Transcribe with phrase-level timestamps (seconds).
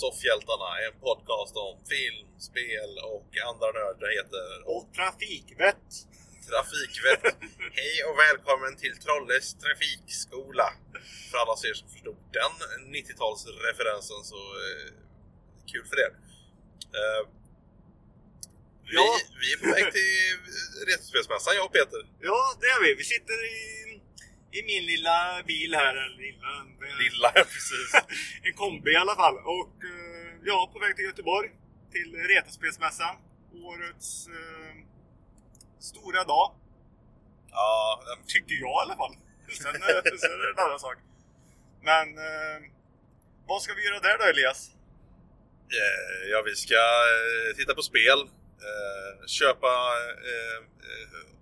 [0.00, 4.48] Soffhjältarna, en podcast om film, spel och andra nördigheter.
[4.72, 5.88] Och trafikvett.
[6.50, 7.24] Trafikvett.
[7.80, 10.68] Hej och välkommen till Trolles trafikskola.
[11.30, 12.52] För alla er som förstod den
[12.96, 14.88] 90-talsreferensen så eh,
[15.72, 16.12] kul för er.
[16.98, 17.22] Eh,
[18.88, 19.08] vi, Ja.
[19.40, 20.14] vi är på väg till
[20.90, 22.00] Retrospelsmässan, jag och Peter.
[22.20, 22.94] Ja, det är vi.
[22.94, 23.56] Vi sitter i,
[24.52, 25.94] i min lilla bil här.
[25.94, 26.48] Eller lilla,
[26.98, 27.94] Lilla, precis.
[28.42, 29.36] en kombi i alla fall.
[29.36, 31.50] Och eh, ja, på väg till Göteborg.
[31.92, 33.16] Till Retrospelsmässan.
[33.64, 34.74] Årets eh,
[35.80, 36.54] stora dag.
[37.50, 39.14] Ja, den- Tycker jag i alla fall.
[39.62, 40.96] Sen, eh, sen är det en annan sak.
[41.82, 42.58] Men eh,
[43.46, 44.70] vad ska vi göra där då Elias?
[45.78, 48.28] Eh, Ja, vi ska eh, titta på spel,
[49.26, 49.72] köpa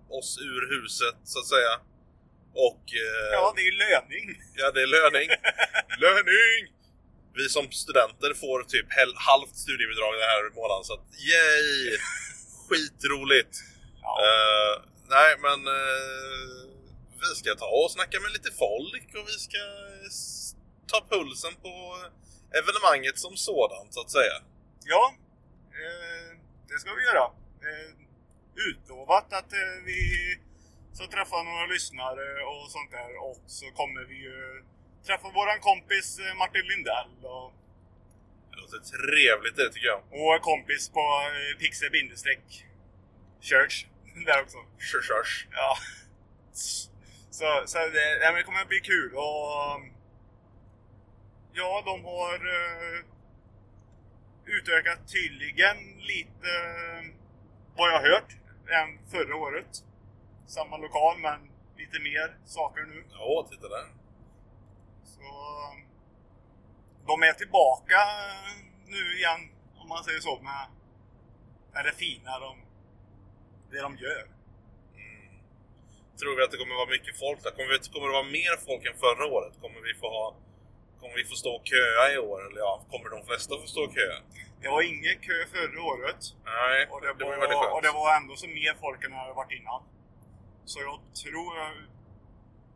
[0.08, 1.80] oss ur huset så att säga.
[2.54, 4.24] Och eh, Ja, det är ju löning.
[4.54, 5.28] ja, det är löning.
[6.06, 6.60] löning!
[7.34, 8.86] Vi som studenter får typ
[9.30, 11.98] halvt studiebidrag den här månaden så att yay!
[12.68, 13.54] Skitroligt!
[14.02, 14.12] Ja.
[14.26, 14.74] Eh,
[15.16, 16.60] nej, men eh,
[17.20, 19.62] vi ska ta och snacka med lite folk och vi ska
[20.92, 21.74] ta pulsen på
[22.58, 24.36] evenemanget som sådant så att säga.
[24.84, 25.14] Ja,
[25.80, 26.30] eh,
[26.68, 27.24] det ska vi göra.
[27.68, 27.90] Eh,
[28.68, 30.00] utlovat att eh, vi
[30.92, 33.16] ska träffa några lyssnare och sånt där.
[33.26, 34.64] Och så kommer vi ju
[35.06, 37.52] träffa våran kompis eh, Martin Lindell och,
[38.50, 40.02] Det låter trevligt det tycker jag.
[40.12, 42.66] och kompis på eh, Pixel bindestreck
[43.40, 43.86] Church
[44.26, 44.58] där också.
[44.78, 45.46] Körs.
[45.52, 45.76] Ja.
[47.30, 49.80] Så, så det, ja, det kommer att bli kul och
[51.52, 53.04] ja, de har eh,
[54.44, 56.50] utökat tydligen lite
[57.76, 58.36] vad jag hört
[58.68, 59.84] än förra året.
[60.56, 61.40] Samma lokal men
[61.76, 63.04] lite mer saker nu.
[63.10, 63.86] Ja, titta där.
[65.04, 65.26] Så
[67.06, 67.98] de är tillbaka
[68.86, 69.40] nu igen
[69.80, 70.66] om man säger så med,
[71.84, 72.52] det fina de,
[73.70, 74.22] det de gör.
[74.96, 75.32] Mm.
[76.20, 77.50] Tror vi att det kommer vara mycket folk där?
[77.50, 79.54] Kommer, vi, kommer det vara mer folk än förra året?
[79.62, 80.34] Kommer vi få ha
[81.00, 82.38] Kommer vi få stå och köa i år?
[82.46, 84.18] Eller ja, kommer de flesta få stå och köa?
[84.62, 86.20] Det var ingen kö förra året.
[86.44, 87.74] Nej, Och det, det var var, väldigt skönt.
[87.76, 89.82] och det var ändå så mer folk än det hade varit innan.
[90.70, 91.52] Så jag tror...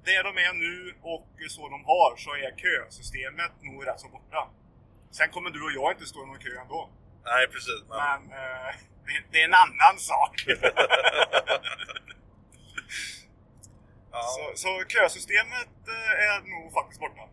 [0.05, 4.50] Det de är nu och så de har så är kösystemet nog rätt så borta.
[5.10, 6.91] Sen kommer du och jag inte stå i någon kö ändå.
[7.25, 7.84] Nej, precis.
[7.88, 8.75] Men, Men eh,
[9.06, 10.34] det, det är en annan sak.
[14.12, 14.22] ja.
[14.34, 17.28] så, så kösystemet eh, är nog faktiskt borta.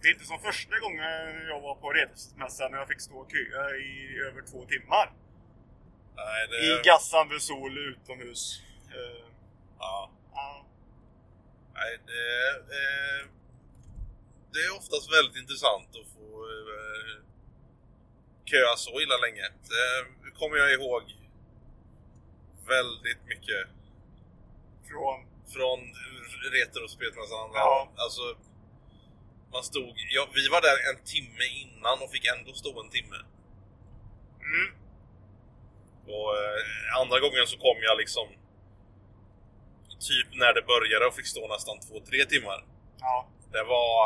[0.00, 3.30] Det är inte som första gången jag var på Redhusmässan när jag fick stå och
[3.30, 5.12] köa i över två timmar.
[6.16, 6.56] Nej, det...
[6.56, 8.62] I gassande sol utomhus.
[8.88, 9.27] Eh,
[9.78, 10.10] Ja.
[10.32, 10.66] ja.
[11.74, 13.28] Nej, det, eh,
[14.52, 17.22] det är oftast väldigt intressant att få eh,
[18.44, 19.46] köa så illa länge.
[20.24, 21.02] Det kommer jag ihåg
[22.66, 23.68] väldigt mycket
[24.88, 25.80] Från från
[26.52, 27.50] Retrospelsmässan.
[27.54, 27.88] Ja.
[27.96, 28.36] Alltså,
[29.52, 33.16] man stod, ja, vi var där en timme innan och fick ändå stå en timme.
[34.40, 34.68] Mm.
[36.06, 38.28] Och eh, andra gången så kom jag liksom
[40.00, 42.64] typ när det började och fick stå nästan två, tre timmar.
[43.00, 43.28] Ja.
[43.52, 44.02] Det var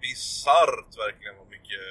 [0.00, 1.86] bisarrt verkligen vad mycket...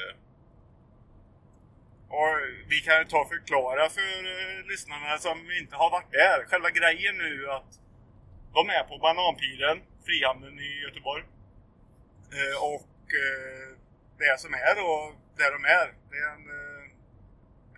[2.09, 2.33] Och
[2.67, 6.45] vi kan ju ta och förklara för eh, lyssnarna som inte har varit där.
[6.49, 7.71] Själva grejen nu att
[8.53, 11.23] de är på Bananpiren, Frihamnen i Göteborg.
[12.37, 13.67] Eh, och eh,
[14.17, 16.49] det som är då, där de är, det är en,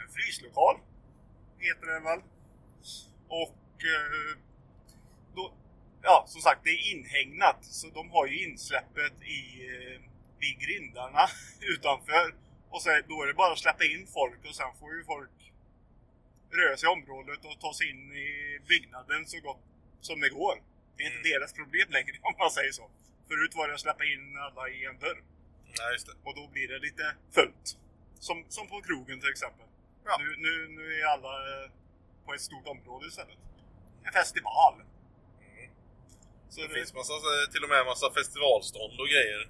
[0.02, 0.76] en fryslokal.
[1.60, 2.22] Heter den väl.
[3.28, 3.60] Och
[5.36, 5.54] då,
[6.02, 7.66] ja, som sagt, det är inhägnat.
[7.66, 10.02] Så de har ju insläppet i, eh,
[10.48, 11.28] i grindarna
[11.74, 12.36] utanför.
[12.70, 15.32] Och så, då är det bara att släppa in folk och sen får ju folk
[16.52, 19.64] röra sig i området och ta sig in i byggnaden så gott
[20.02, 20.56] som det går.
[20.98, 21.40] Det är inte Mm.
[21.40, 22.90] deras problem längre om man säger så.
[23.28, 25.24] Förut var det att släppa in alla i en dörr.
[25.78, 26.14] Nej, just det.
[26.24, 27.78] Och då blir det lite fullt.
[28.20, 29.66] Som, som på krogen till exempel.
[30.06, 30.18] Ja.
[30.20, 31.34] Nu, nu, nu är alla
[31.64, 31.72] eh,
[32.26, 33.38] på ett stort område istället.
[34.04, 34.74] En festival.
[36.50, 37.14] Så Det finns massa,
[37.54, 39.42] till och med massa festivalstånd och grejer.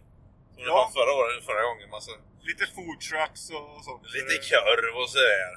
[0.53, 0.75] Som det Ja.
[0.81, 1.89] fanns förra året, förra gången.
[1.97, 2.11] Massa,
[2.49, 4.03] lite food trucks och sånt.
[4.15, 5.51] lite det- korv och sådär.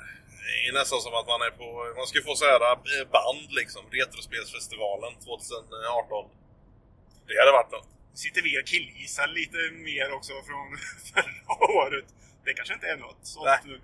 [0.46, 1.66] Det är nästan som att man är på...
[2.00, 3.82] Man ska få så här eh, band liksom.
[3.90, 6.30] Retrospelsfestivalen 2018.
[7.26, 7.88] Det hade varit något.
[8.14, 9.58] sitter vi och killgissar lite
[9.88, 10.66] mer också från
[11.12, 12.04] förra året.
[12.44, 13.58] Det kanske inte är något sånt Nej.
[13.64, 13.80] nu.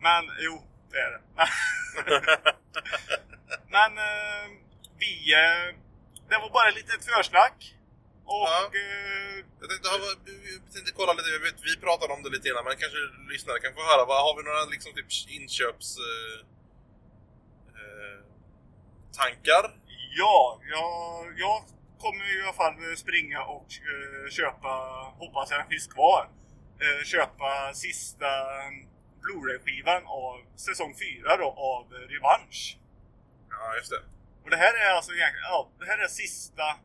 [0.00, 0.62] Men jo,
[0.92, 1.20] det är det.
[3.76, 4.46] Men eh,
[4.98, 5.34] vi...
[6.28, 7.74] Det var bara ett litet försnack.
[8.24, 8.70] Och Ja.
[8.82, 12.48] eh, Jag tänkte, har, jag tänkte kolla lite, jag vet, vi pratade om det lite
[12.48, 12.98] innan men kanske
[13.32, 14.04] lyssnare kan få höra.
[14.10, 15.88] Vad, har vi några liksom typ inköps...
[16.08, 16.38] Eh,
[17.78, 18.18] eh,
[19.20, 19.64] tankar?
[20.20, 21.64] Ja, jag, jag
[21.98, 24.68] kommer i alla fall springa och eh, köpa,
[25.18, 26.28] hoppas jag finns kvar,
[26.84, 28.30] eh, köpa sista
[29.22, 32.78] Blu-ray-skivan av säsong 4 då, av Revansch.
[33.50, 34.02] Ja, just det.
[34.46, 36.76] Och det här är alltså ja, det här är sista,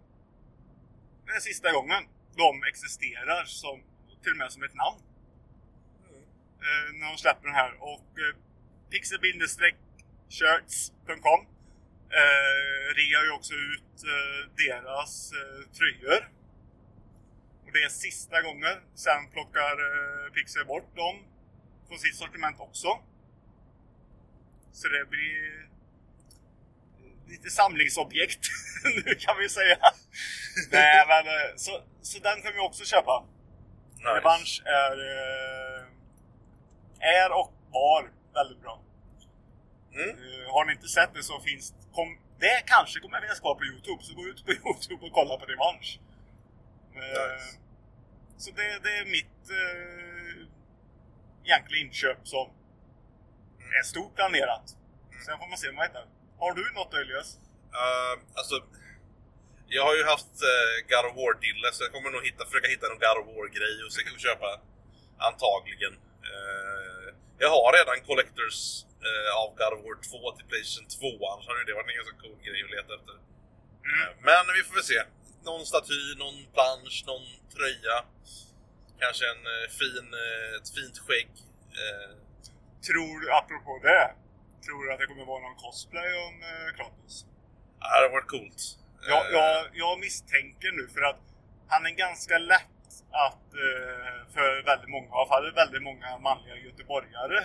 [1.26, 3.84] det är sista gången de existerar som,
[4.24, 5.02] till och med som ett namn.
[6.62, 8.36] Eh, när de släpper den här och eh,
[8.92, 11.46] pixel-shirts.com
[12.10, 16.30] eh, rear ju också ut eh, deras eh, tröjor.
[17.66, 18.78] Och det är sista gången.
[18.96, 21.24] Sen plockar eh, Pixel bort dem
[21.88, 23.00] från sitt sortiment också.
[24.72, 25.61] Så det blir
[27.32, 28.44] lite samlingsobjekt
[29.06, 29.78] nu kan vi säga.
[30.72, 33.26] Nej men eh, så, så den kommer vi också köpa.
[33.96, 34.10] Nice.
[34.16, 35.84] Revansch är, eh,
[37.00, 38.82] är och var väldigt bra.
[39.94, 40.10] Mm.
[40.10, 43.66] Eh, har ni inte sett det så finns kom, det kanske kommer finnas kvar på
[43.66, 44.04] Youtube.
[44.04, 46.00] Så gå ut på Youtube och kolla på Revansch.
[46.94, 47.58] Nice.
[48.38, 50.48] Så det, det är mitt eh,
[51.46, 52.48] egentligen inköp som
[53.80, 54.66] är stort planerat.
[55.26, 56.21] Sen får man se vad man hittar.
[56.44, 57.30] Har du något Elias?
[57.82, 58.56] Uh, alltså,
[59.76, 62.86] jag har ju haft uh, God of War-dille så jag kommer nog hitta, försöka hitta
[62.88, 64.50] någon God of War-grej och och köpa.
[65.30, 65.94] Antagligen.
[66.32, 67.08] Eh,
[67.44, 68.60] jag har redan Collectors
[69.08, 71.30] eh, av God of War 2 till Playstation 2.
[71.32, 73.16] Annars hade ju det varit en ganska cool grej att leta efter.
[73.92, 75.02] Eh, men vi får väl se.
[75.50, 77.98] Någon staty, någon plansch, någon tröja.
[79.02, 79.44] Kanske en
[79.80, 80.08] fin,
[80.58, 81.32] ett fint skägg.
[82.88, 84.06] Tror, apropå det,
[84.66, 87.26] tror du att det kommer vara någon cosplay om eh, Kratos?
[87.80, 88.62] ja, det hade varit coolt.
[89.08, 91.20] Jag, Eh, jag, jag misstänker nu för att
[91.68, 92.88] han är ganska lätt
[93.28, 97.40] att eh, för väldigt många, i alla fall väldigt många manliga göteborgare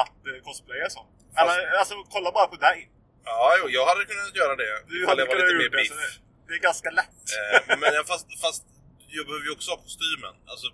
[0.00, 1.06] att eh, cosplaya som.
[1.36, 2.78] Fast- alltså kolla bara på dig.
[3.24, 4.72] Ja, jo, jag hade kunnat göra det.
[4.92, 5.88] Du hade jag var lite mer biff.
[5.88, 5.94] så
[6.48, 7.20] det, är ganska lätt.
[7.80, 8.64] Men jag- fast, fast
[9.16, 10.34] jag behöver ju också ha kostymen.
[10.52, 10.66] Alltså,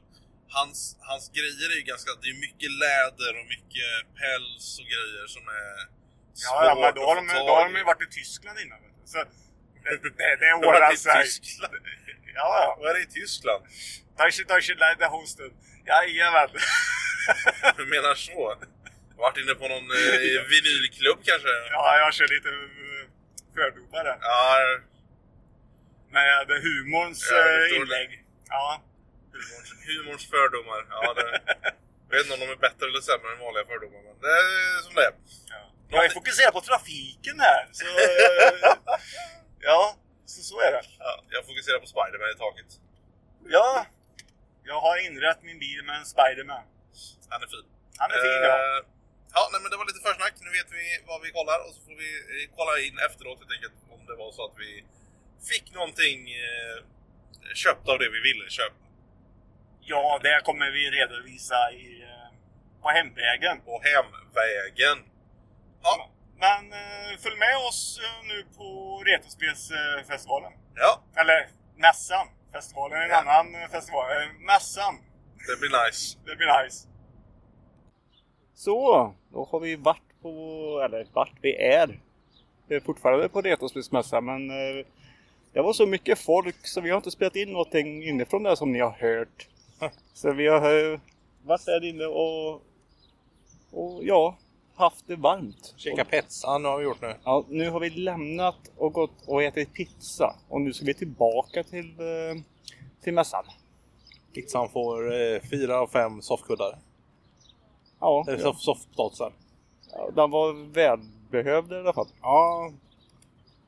[0.48, 2.10] hans, hans grejer är ju ganska...
[2.22, 5.98] Det är mycket läder och mycket päls och grejer som är
[6.44, 8.78] Ja, ja, men då har, svårt de, då har de ju varit i Tyskland innan.
[9.04, 9.18] Så
[9.84, 11.24] det, det, det ordnar sig.
[11.24, 11.74] Tyskland.
[12.34, 12.76] Ja, ja.
[12.80, 13.64] Vad är det i Tyskland?
[14.18, 15.50] Deutsche, Deutsche Leiderhosten.
[15.86, 16.48] Jajamän.
[17.76, 18.56] Du menar så?
[19.16, 21.48] Varit inne på någon eh, vinylklubb kanske?
[21.70, 23.04] Ja, jag kör lite eh,
[23.54, 24.18] fördomar där.
[24.20, 24.58] Ja,
[26.10, 28.24] Med humorns Ja, eh, inlägg.
[28.48, 28.82] Ja.
[29.38, 30.81] Humorns, humorns fördomar.
[30.94, 31.26] Ja, det,
[32.08, 34.82] jag vet inte om de är bättre eller sämre än vanliga fördomar, men det är
[34.87, 35.14] som det är.
[35.55, 35.62] Ja.
[35.94, 37.62] Jag är fokuserad på trafiken här.
[37.73, 37.85] Så,
[39.69, 39.81] ja,
[40.32, 40.82] så, så är det.
[40.99, 42.70] Ja, jag fokuserar på Spiderman i taket.
[43.56, 43.87] Ja,
[44.70, 46.64] jag har inrett min bil med en Spiderman.
[47.30, 47.66] Han är fin.
[48.00, 48.54] Han är fin ja.
[48.59, 48.80] Eh,
[49.37, 50.35] ja, nej, men det var lite försnack.
[50.47, 53.52] Nu vet vi vad vi kollar och så får vi eh, kolla in efteråt helt
[53.57, 54.71] enkelt om det var så att vi
[55.50, 56.76] fick någonting eh,
[57.64, 58.88] köpt av det vi ville köpa.
[59.90, 62.28] Ja, det kommer vi redovisa i, eh,
[62.83, 63.61] på hemvägen.
[63.64, 64.99] På hemvägen.
[65.83, 66.11] Ja,
[66.45, 68.66] Men eh, följ med oss eh, nu på
[69.07, 70.52] Retrospelsfestivalen.
[70.75, 72.26] ja, Eller mässan.
[72.52, 73.16] Festivalen är en Ja.
[73.40, 74.07] annan festival.
[74.47, 74.95] Mässan.
[75.49, 76.18] det blir nice.
[76.26, 76.88] Det blir nice.
[78.54, 80.30] Så, då har vi varit på,
[80.85, 82.00] eller vart vi är.
[82.68, 84.49] Vi är fortfarande på Retrospelsmässan men
[85.52, 88.73] det var så mycket folk så vi har inte spelat in någonting inifrån det som
[88.73, 89.49] ni har hört.
[90.12, 91.00] Så vi har eh,
[91.42, 92.62] varit där inne och,
[93.70, 94.37] och ja,
[94.75, 95.75] haft det varmt.
[95.76, 97.14] Käka pizza, nu har vi gjort nu.
[97.25, 101.62] Ja, nu har vi lämnat och gått och ätit pizza och nu ska vi tillbaka
[101.62, 102.42] till, eh,
[103.02, 103.44] till mässan.
[104.35, 106.78] Pizzan får eh, fyra av fem soffkuddar.
[108.00, 108.42] Ja, Eller ja.
[108.44, 109.32] soff, soffdotsar.
[109.92, 112.08] ja, den var välbehövd i alla fall.
[112.23, 112.73] Ja,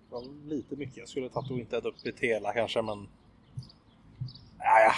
[0.08, 0.96] det var lite mycket.
[0.96, 3.08] Jag skulle tagit och inte ätit upp ett hela kanske men...
[4.58, 4.92] Ja,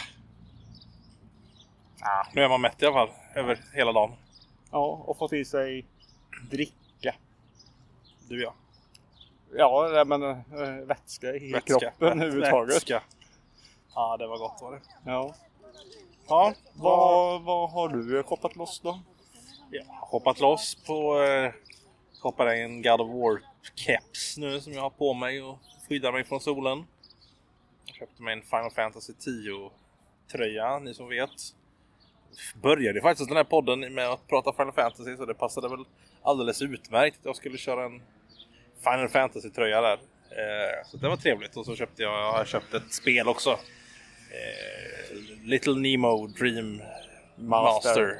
[2.34, 3.10] Nu är man mätt i alla fall.
[3.34, 4.12] Över hela dagen.
[4.70, 5.86] Ja, och fått i sig
[6.50, 7.14] dricka.
[8.28, 8.54] Du ja.
[9.56, 10.36] Ja, men äh,
[10.86, 12.76] vätska i kroppen Vät- överhuvudtaget.
[12.76, 13.02] Vätska.
[13.94, 14.80] Ja, det var gott var det.
[15.10, 15.34] Ja.
[16.28, 19.00] Ja, Vad, vad har du shoppat loss då?
[19.70, 21.20] Jag har hoppat loss på...
[21.22, 21.52] Eh,
[22.22, 26.40] hoppade en God of War-keps nu som jag har på mig och skyddar mig från
[26.40, 26.86] solen.
[27.86, 31.30] Jag köpte mig en Final Fantasy 10-tröja, ni som vet.
[32.62, 35.84] Började faktiskt den här podden med att prata Final Fantasy så det passade väl
[36.22, 38.02] alldeles utmärkt att jag skulle köra en
[38.84, 39.98] Final Fantasy-tröja där.
[40.30, 43.50] Eh, så det var trevligt och så köpte jag, jag har köpt ett spel också.
[43.50, 46.82] eh, Little Nemo Dream
[47.36, 48.00] Master.
[48.00, 48.16] Master.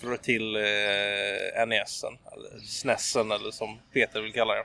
[0.00, 4.64] För till eh, NESen, eller SNESen eller som Peter vill kalla det.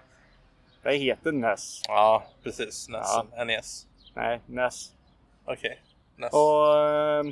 [0.84, 1.82] Det heter NES.
[1.88, 2.90] Ja, precis.
[2.90, 3.48] NESen.
[3.48, 3.88] NES.
[4.14, 4.92] Nej, NES.
[5.46, 5.82] Okej.
[6.16, 6.34] NES.
[6.34, 7.24] Och eh,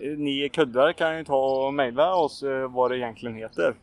[0.00, 3.74] ni kuddar kan ju ta och mejla oss eh, vad det egentligen heter.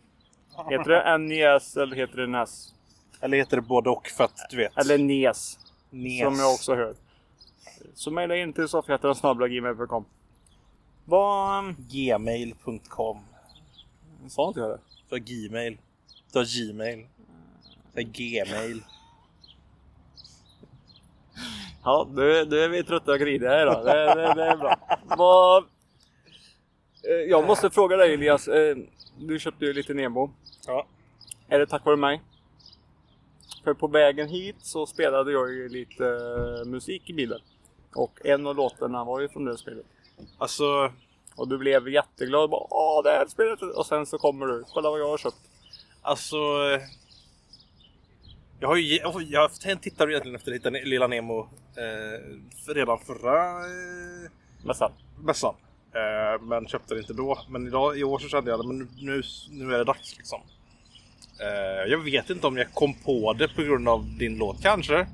[0.69, 2.73] Heter det NES eller heter det NES?
[3.21, 4.77] Eller heter det både och för att du vet.
[4.77, 6.23] Eller NES, NES.
[6.23, 6.93] som jag också hör.
[7.93, 10.05] Så mejla in till soffhjärtan.gmail.com
[11.05, 11.75] Vad...
[11.77, 13.19] Gmail.com.
[14.27, 14.79] Sa inte jag det?
[15.09, 15.77] För Gmail.
[16.33, 17.07] Du har Gmail.
[17.93, 18.83] För Gmail.
[21.83, 23.83] Ja, nu, nu är vi trötta och griniga då.
[23.83, 24.75] Det, det, det är bra.
[25.17, 25.63] Vad...
[27.03, 28.47] Eh, Jag måste fråga dig Elias.
[28.47, 28.77] eh,
[29.19, 30.31] Du köpte ju lite Nemo.
[30.67, 30.85] Ja.
[31.47, 32.21] Är det tack vare mig?
[33.63, 37.39] För på vägen hit så spelade jag ju lite eh, musik i bilen.
[37.95, 39.85] Och en av låtarna var ju från det spelet.
[40.37, 40.91] Alltså,
[41.35, 42.49] Och du blev jätteglad.
[42.49, 43.61] Bara, Åh, det här spelet!
[43.61, 44.63] Och sen så kommer du.
[44.73, 45.37] Kolla vad jag har köpt.
[46.01, 46.35] alltså.
[48.59, 49.51] Jag har ju jag
[49.81, 50.51] tittat egentligen efter
[50.85, 51.39] Lilla- Nemo
[51.75, 54.31] eh, redan förra eh,
[54.65, 54.91] Mässan.
[55.23, 55.55] mässan.
[55.93, 57.39] Eh, men köpte det inte då.
[57.49, 60.41] Men idag, i år så kände jag att men nu, nu är det dags liksom.
[61.41, 65.07] Eh, jag vet inte om jag kom på det på grund av din låt kanske.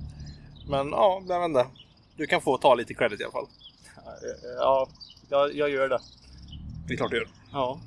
[0.69, 1.67] Men ja, jag vet inte.
[2.17, 3.47] Du kan få ta lite credit i alla fall.
[3.97, 4.87] Eh, Ja,
[5.29, 5.99] jag, jag gör det.
[6.87, 7.27] Det är klart du gör.
[7.51, 7.79] Ja.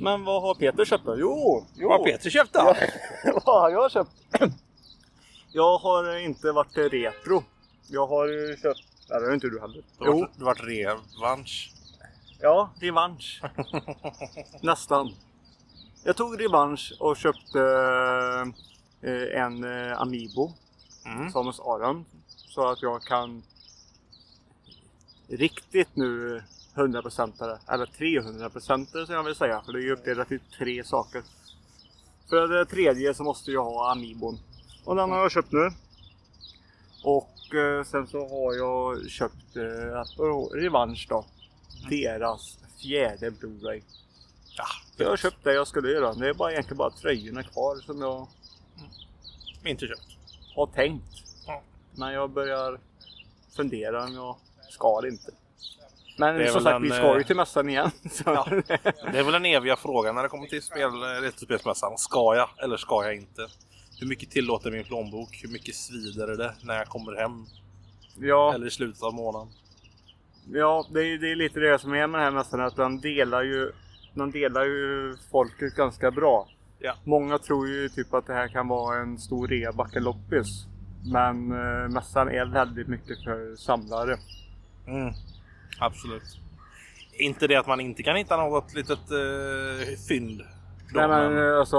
[0.00, 1.16] Men vad har Peter köpt då?
[1.18, 1.66] Jo!
[1.74, 1.88] jo.
[1.88, 2.60] Vad har Peter köpt då?
[3.44, 4.10] Vad har jag köpt?
[5.52, 7.44] Jag har inte varit retro.
[7.88, 8.80] Jag har köpt...
[9.10, 9.82] Nej, det har inte du heller.
[9.98, 11.72] Du har varit revansch.
[12.42, 13.42] Ja, revansch.
[14.62, 15.14] Nästan.
[16.04, 17.60] Jag tog revansch och köpte
[19.02, 20.52] eh, en eh, Amiibo.
[21.06, 21.30] Mm.
[21.30, 22.04] Samus Aran.
[22.26, 23.42] Så att jag kan
[25.28, 26.42] riktigt nu
[26.74, 29.62] 100% eller 300% som jag vill säga.
[29.66, 31.22] För det är ju uppdelat i tre saker.
[32.28, 34.38] För det tredje så måste jag ha Amiibon.
[34.84, 35.70] Och den har jag köpt nu.
[37.04, 41.24] Och eh, sen så har jag köpt eh, Revansch då.
[41.90, 43.82] Deras fjärde Blu-ray.
[44.56, 44.64] Ja,
[44.96, 46.14] Jag har köpt det jag skulle göra.
[46.14, 48.26] Det är bara egentligen bara tröjorna kvar som jag
[49.64, 50.06] Inte köpt.
[50.54, 51.04] har tänkt.
[51.46, 51.62] Ja.
[51.94, 52.78] Men jag börjar
[53.56, 54.36] fundera om jag
[54.70, 55.32] ska eller inte.
[56.16, 57.90] Men Det är som väl sagt, en, vi ska ju eh, till mässan igen.
[58.10, 58.22] Så.
[58.26, 58.46] Ja.
[59.12, 61.98] Det är väl den eviga frågan när det kommer till spel, retrospelsmässan.
[61.98, 63.46] Ska jag eller ska jag inte?
[64.00, 65.40] Hur mycket tillåter min plånbok?
[65.42, 67.46] Hur mycket svider det när jag kommer hem?
[68.18, 69.48] ja, Eller i slutet av månaden?
[70.52, 72.60] Ja det, är, det är lite det som är med den här mässan.
[72.60, 73.72] Att de delar ju,
[74.14, 76.48] de delar ju folket ganska bra.
[76.78, 76.94] Ja.
[77.04, 80.66] Många tror ju typ att det här kan vara en stor rea loppis.
[81.12, 84.16] Men eh, mässan är väldigt mycket för samlare.
[84.86, 85.12] Mm.
[85.80, 86.22] Absolut.
[87.12, 90.42] Inte det att man inte kan hitta något litet uh, fynd.
[90.94, 91.78] Nej men men- eh, alltså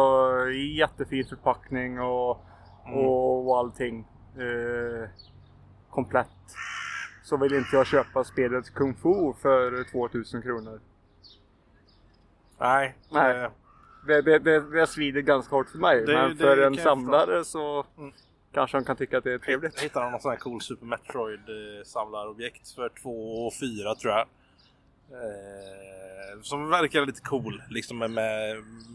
[0.77, 2.45] jättefin förpackning och,
[2.87, 2.99] Mm.
[2.99, 4.07] och, och allting.
[4.35, 5.09] Eh,
[5.89, 6.27] komplett.
[7.31, 10.79] Så vill inte jag köpa spelet Kung Fu för 2000 kronor.
[12.59, 12.95] Nej.
[13.11, 13.43] Nej.
[13.43, 13.51] eh,
[14.07, 16.05] Det, det, det, det svider ganska hårt för mig.
[16.05, 18.11] Det- men för en jag samlare så Mm.
[18.53, 19.79] kanske de kan tycka att det är Jag trevligt.
[19.81, 24.27] hittade någon sån här cool Super Metroid eh, samlarobjekt för 2 och 4 tror jag.
[25.11, 27.63] Eh, som verkar lite cool.
[27.69, 28.11] Liksom med,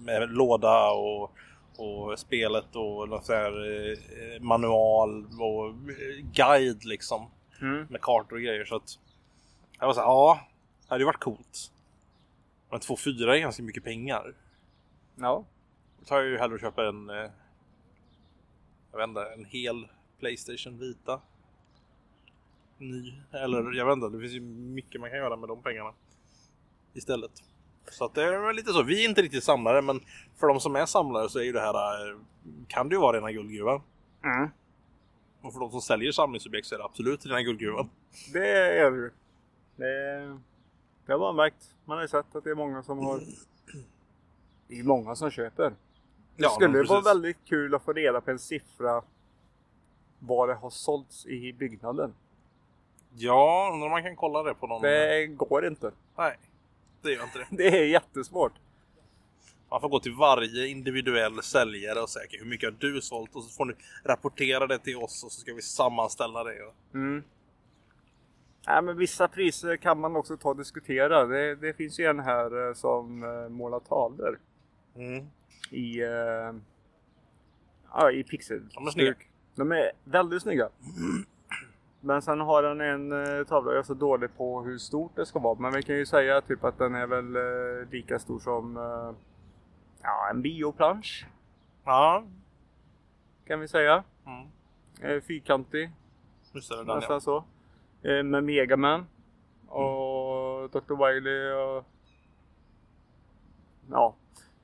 [0.04, 1.32] med, låda och,
[1.76, 5.74] och spelet och någon sån här eh, manual och
[6.32, 7.30] guide liksom.
[7.60, 7.86] Mm.
[7.90, 8.64] Med kartor och grejer.
[8.64, 8.98] Så att
[9.78, 10.40] jag var så här, ja,
[10.82, 11.72] det hade ju varit coolt.
[12.70, 14.34] Men 2-4 är ganska mycket pengar.
[15.14, 15.44] Ja.
[15.98, 17.30] Då tar jag ju hellre och köper en eh,
[18.96, 21.20] jag vet inte, en hel Playstation Vita.
[22.78, 23.14] Ny.
[23.32, 25.92] Eller jag vet inte, det finns ju mycket man kan göra med de pengarna.
[26.94, 27.30] Istället.
[27.90, 28.82] Så att det är lite så.
[28.82, 30.00] Vi är inte riktigt samlare men
[30.36, 32.16] för de som är samlare så är ju det här eh,
[32.68, 33.82] kan det ju vara rena guldgruvan.
[34.24, 34.50] Mm.
[35.46, 37.90] Och för de som säljer samlingsobjekt så är det absolut rena guldgruvan.
[38.32, 39.10] Det är det ju.
[39.76, 40.38] Det,
[41.06, 41.74] det har man märkt.
[41.84, 43.20] Man har ju sett att det är många som har...
[44.68, 45.70] Det är många som köper.
[46.36, 49.02] Det Ja, skulle men vara väldigt kul att få reda på en siffra
[50.18, 52.14] vad det har sålts i byggnaden.
[53.16, 54.82] Ja, undrar om man kan kolla det på någon...
[54.82, 55.92] Det går inte.
[56.16, 56.36] Nej,
[57.02, 57.46] det gör inte det.
[57.50, 58.52] Det är jättesvårt.
[59.70, 63.36] Man får gå till varje individuell säljare och säga "Okej, hur mycket har du sålt
[63.36, 66.56] och så får ni rapportera det till oss och så ska vi sammanställa det.
[66.94, 67.22] Mm.
[68.66, 71.26] Nej, men vissa priser kan man också ta och diskutera.
[71.26, 74.38] Det, det finns ju en här eh, som eh, målar tavlor
[74.96, 75.26] Mm.
[75.70, 76.00] i,
[77.92, 78.68] ja, i pixel.
[78.74, 79.14] De är snygga.
[79.54, 80.68] De är väldigt snygga.
[82.00, 85.26] Men sen har den en eh, tavla, jag är så dålig på hur stort det
[85.26, 85.58] ska vara.
[85.58, 89.12] Men vi kan ju säga typ att den är väl eh, lika stor som eh,
[90.06, 91.26] ja, en bioplansch.
[91.84, 92.24] Ja,
[93.46, 94.04] Kan vi säga.
[94.26, 94.48] Mm.
[95.00, 95.90] Eh, fyrkantig,
[96.52, 96.76] just det.
[96.76, 97.20] Den, nästan ja.
[97.20, 97.44] så.
[98.02, 99.06] Eh, med Megaman.
[99.68, 101.06] Och Dr.
[101.06, 101.84] Wily och...
[103.90, 104.14] Ja.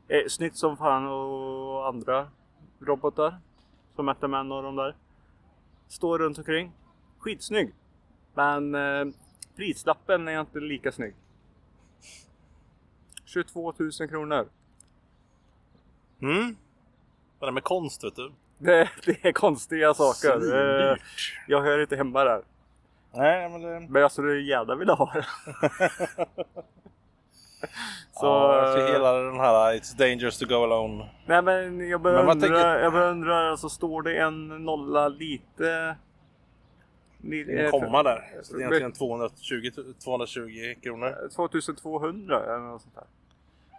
[0.09, 2.29] Eh, snyggt som fan och andra
[2.81, 3.39] robotar.
[3.97, 4.97] Som Metaman och de där.
[5.89, 6.73] Står runt omkring.
[7.19, 7.75] Skitsnygg.
[8.35, 9.05] Men eh,
[9.57, 11.15] prislappen är inte lika snygg.
[13.25, 14.49] 22 000 kronor.
[16.23, 16.57] Mm.
[17.39, 18.33] Vad är det med konst vet du?
[18.59, 20.35] Det, det är konstiga saker.
[20.35, 21.03] Eh, Svindyrt.
[21.49, 22.43] jag hör inte hemma där.
[23.15, 23.81] Nej, men det...
[23.89, 25.25] Men jag skulle gärna vilja ha det.
[28.13, 31.09] Så, ja, för eh, hela den här It's dangerous to go alone.
[31.27, 35.09] Nej men jag börjar Men undra, tänker- jag börjar undra, alltså står det en nolla
[35.09, 35.97] lite...
[37.21, 38.41] li- Det eh, komma där.
[38.43, 39.71] Så det är egentligen 220,
[40.05, 41.29] 220 kronor.
[41.37, 43.05] 2200 eller något sånt där.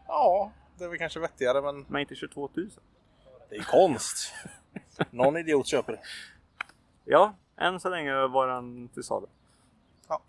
[0.07, 2.69] Ja, det är väl kanske vettigare men Men inte 22 000.
[3.49, 4.33] det är konst.
[5.11, 5.99] Någon idiot köper det.
[7.05, 9.27] Ja, än så länge var den till salu.
[10.07, 10.21] Ja.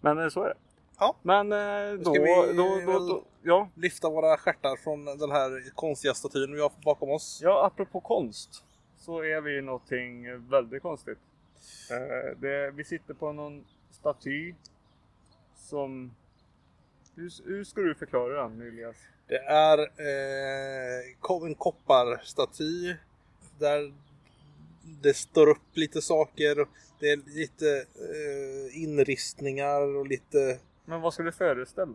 [0.00, 0.56] Men eh, så är det.
[0.98, 1.16] Ja.
[1.22, 3.68] Men eh, då, ska vi då, då, då, ja.
[3.74, 7.40] Lyfta våra stjärtar från den här konstiga statyn vi har bakom oss.
[7.42, 8.64] ja, apropå konst.
[8.96, 11.18] Så är vi någonting väldigt konstigt.
[11.90, 14.54] Eh, det, vi sitter på någon staty
[15.56, 16.14] som...
[17.14, 18.96] Hur, hur ska du förklara den Elias?
[19.32, 22.94] Det är eh, en kopparstaty
[23.58, 23.92] där
[25.02, 26.66] det står upp lite saker.
[27.00, 31.94] Det är lite eh, inristningar och lite Men vad ska det föreställa?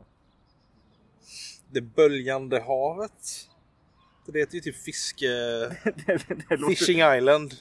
[1.71, 3.50] det böljande havet.
[4.26, 5.28] Det heter ju typ fiske...
[5.28, 6.19] det, det,
[6.50, 7.54] det, låter, Fishing Island.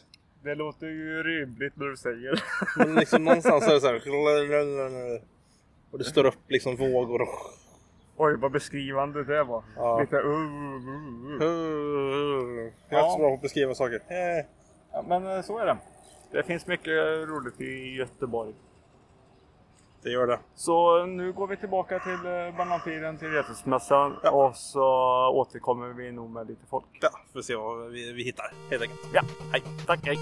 [0.42, 2.42] det låter ju rimligt när du säger
[2.76, 5.20] Men liksom någonstans är det så här.
[5.90, 7.65] Och det står upp liksom vågor och...
[8.16, 9.62] Oj vad beskrivande det var.
[9.76, 10.00] Ja.
[10.00, 12.72] Lite uh, uh, uh, uh.
[12.88, 14.02] Jag är inte så bra på att beskriva saker.
[14.08, 14.44] Eh.
[14.92, 15.76] Ja, men eh, så är det.
[16.32, 16.94] Det finns mycket
[17.28, 18.54] roligt i Göteborg.
[20.02, 20.38] Det gör det.
[20.54, 24.30] Så nu går vi tillbaka till eh, Bananpiren till Retusmässan Ja.
[24.30, 24.84] och så
[25.28, 26.84] återkommer vi nog med lite folk.
[27.00, 29.08] Ja, får se vad vi, vi hittar helt enkelt.
[29.14, 29.62] Ja, hej.
[29.86, 30.18] Tack, hej.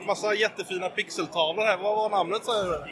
[0.00, 1.76] Gjort massa jättefina pixeltavlor här.
[1.76, 2.84] Vad var namnet sa du?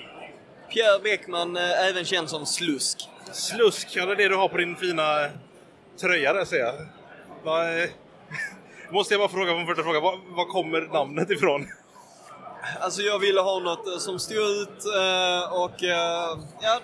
[0.73, 3.09] Pierre Bäckman, eh, även känd som Slusk.
[3.33, 5.31] Slusk, ja det är det du har på din fina
[6.01, 6.75] tröja där ser jag.
[7.45, 7.89] Vad, eh,
[8.91, 11.67] Måste jag bara fråga från första frågan, var, var kommer namnet ifrån?
[12.81, 16.81] Alltså jag ville ha något eh, som stod ut eh, och eh, ja,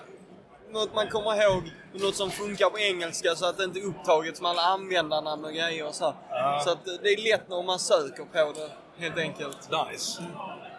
[0.71, 1.63] något man kommer ihåg.
[1.93, 5.53] Något som funkar på engelska så att det inte är upptaget som alla användarnamn och
[5.53, 6.13] grejer och så.
[6.29, 6.59] här.
[6.59, 9.69] Så att eh, det är lätt när man söker på det, helt enkelt.
[9.91, 10.23] Nice.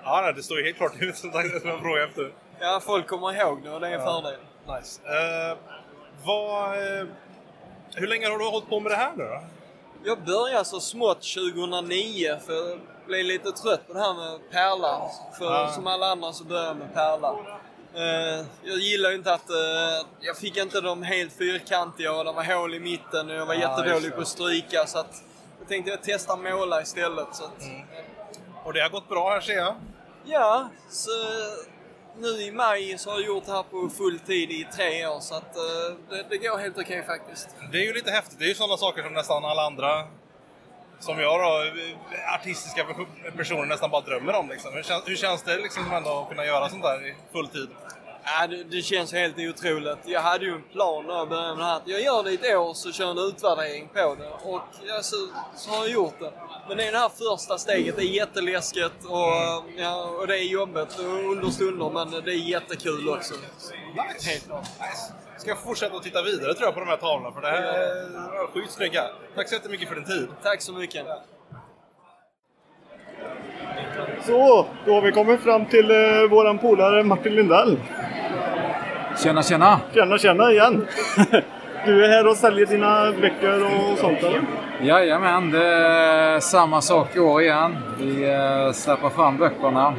[0.05, 2.33] Ja, nej, det står ju helt klart ut som jag frågade efter.
[2.61, 4.40] Ja, folk kommer ihåg det och det är en fördel.
[4.79, 5.00] Nice.
[5.05, 5.57] Eh,
[6.24, 7.07] vad, eh,
[7.94, 9.42] hur länge har du hållit på med det här nu då?
[10.05, 15.11] Jag började så smått 2009 för jag blev lite trött på det här med pärla.
[15.38, 15.72] För Ja.
[15.74, 17.35] som alla andra så började jag med pärla.
[17.94, 19.50] Eh, jag gillar ju inte att...
[20.20, 23.55] jag fick inte dem helt fyrkantiga och det var hål i mitten och jag var
[23.55, 25.22] Ja, jättedålig på att stryka så att
[25.68, 27.29] tänkte jag testa måla istället.
[27.33, 27.83] Så att, Mm.
[28.64, 29.74] Och det har gått bra här ser jag.
[30.24, 31.11] Ja, så
[32.18, 35.20] nu i maj så har jag gjort det här på full tid i tre år
[35.20, 37.48] så att eh, det, det går helt okej faktiskt.
[37.72, 38.38] Det är ju lite häftigt.
[38.38, 40.05] Det är ju sådana saker som nästan alla andra
[40.98, 41.81] som jag då,
[42.35, 42.87] artistiska
[43.37, 44.48] personer nästan bara drömmer om.
[44.48, 44.72] Liksom.
[44.74, 47.68] Hur, känns, hur känns det liksom ändå att kunna göra sånt där i full tid?
[48.29, 49.99] Ja, det, det känns helt otroligt.
[50.05, 51.77] Jag hade ju en plan när jag började med det här.
[51.77, 54.51] att Jag gör det i ett år så kör jag en utvärdering på det.
[54.51, 55.17] Och ja, så,
[55.57, 56.33] så har jag gjort det.
[56.69, 57.97] Men det är det här första steget.
[57.97, 63.09] Det är jätteläskigt och, ja, och det är jobbigt under stunder men det är jättekul
[63.09, 63.35] också.
[63.35, 64.31] Nice.
[64.31, 64.62] Helt klart.
[64.62, 65.12] nice.
[65.39, 67.62] Ska jag fortsätta att titta vidare tror jag på de här tavlorna för det här
[67.62, 69.03] är skitsnygga.
[69.35, 70.29] Tack så jättemycket för din tid.
[70.43, 71.07] Tack så mycket.
[74.27, 77.79] Så, då har vi kommit fram till eh, våran polare Martin Lindell.
[79.22, 79.81] Tjena, tjena!
[79.94, 80.87] Tjena, tjena igen!
[81.87, 84.42] Du är här och säljer dina böcker och sånt eller?
[84.83, 87.76] Jajamän, det är samma sak i år igen.
[87.98, 89.94] Vi eh, släpper fram böckerna.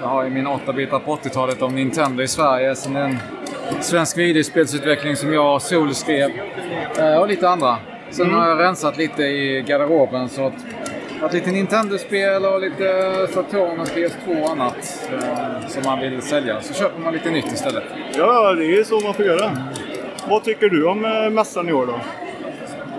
[0.00, 2.74] Jag har ju mina åtta bitar på 80-talet om Nintendo i Sverige.
[2.74, 3.18] Sen en
[3.80, 6.30] svensk videospelsutveckling som jag och Sol skrev.
[6.98, 7.76] Eh, Och lite andra.
[8.10, 10.64] Sen har jag rensat lite i garderoben så att
[11.24, 12.84] att lite Nintendo-spel och lite
[13.34, 16.60] Saturn och PS2 och annat eh, som man vill sälja.
[16.60, 17.84] Så köper man lite nytt istället.
[18.18, 19.50] Ja, det är så man får göra.
[20.28, 21.92] Vad tycker du om eh, mässan i år då?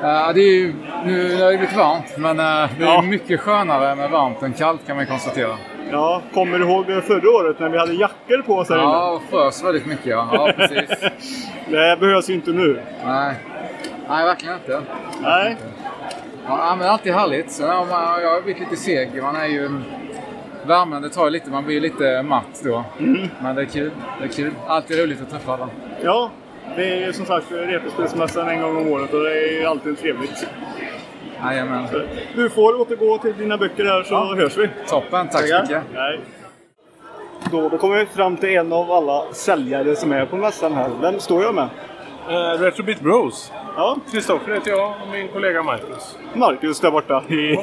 [0.07, 0.73] Eh, det är ju,
[1.05, 3.01] nu har det blivit varmt, men eh, det är Ja.
[3.01, 5.57] mycket skönare med varmt än kallt kan man konstatera.
[5.91, 8.83] Ja, kommer du ihåg förra året när vi hade jackor på oss här inne?
[8.85, 10.29] Ja, och frös väldigt mycket ja.
[10.33, 10.89] Ja, precis.
[11.69, 12.81] Det behövs ju inte nu.
[13.05, 13.33] Nej.
[14.09, 14.81] Nej, verkligen inte.
[15.21, 15.57] Nej.
[16.47, 17.51] Ja, men alltid härligt.
[17.51, 19.23] Så, ja, man, jag har blivit lite seg.
[19.23, 19.69] Man är ju...
[20.65, 21.49] Värmen, det tar lite.
[21.49, 22.83] Man blir lite matt då.
[23.39, 23.91] Men det är kul.
[24.19, 24.51] Det är kul.
[24.67, 25.69] Alltid roligt att träffa alla.
[26.03, 26.31] Ja,
[26.75, 30.47] det är som sagt Retrospelsmässan en gång om året och det är ju alltid trevligt.
[31.43, 31.87] Jajamän.
[32.35, 34.69] Du får återgå till dina böcker här så hörs vi.
[34.87, 35.81] Toppen, tack så mycket.
[35.93, 36.19] Nej.
[37.51, 40.89] Då, då kommer vi fram till en av alla säljare som är på mässan här.
[41.01, 41.69] Vem står jag med?
[42.29, 43.51] Uh, Retrobit Bros.
[43.75, 46.17] Ja, Kristoffer heter jag och min kollega Marcus.
[46.33, 47.59] Marcus där borta i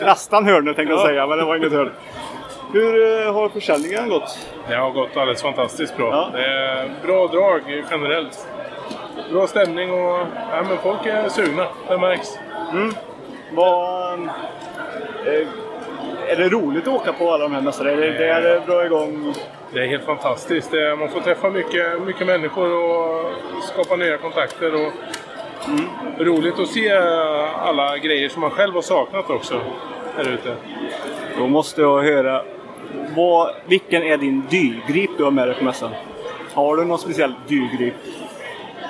[0.00, 1.06] nästan hörnet tänkte jag Ja.
[1.06, 1.90] säga, men det var inget hörn.
[2.72, 4.38] Hur eh, har försäljningen gått?
[4.68, 6.10] Det har gått alldeles fantastiskt bra.
[6.10, 6.38] Ja.
[6.38, 7.60] Det är bra drag
[7.90, 8.48] generellt.
[9.32, 10.18] Bra stämning och
[10.52, 11.66] ja, men folk är sugna.
[11.88, 12.28] Det märks.
[13.52, 14.18] Vad,
[15.26, 15.46] eh,
[16.28, 17.90] är det roligt att åka på alla de här mässorna?
[17.90, 19.34] Är det där det drar igång?
[19.72, 20.72] Det är helt fantastiskt.
[20.98, 24.74] Man får träffa mycket, mycket människor och skapa nya kontakter.
[24.74, 24.92] Och
[26.18, 26.90] Roligt att se
[27.58, 29.60] alla grejer som man själv har saknat också.
[30.16, 30.56] Här ute.
[31.38, 32.42] Då måste jag höra,
[33.16, 35.90] vad, vilken är din dyrgrip du har med dig på mässan?
[36.54, 37.94] Har du någon speciell dyrgrip?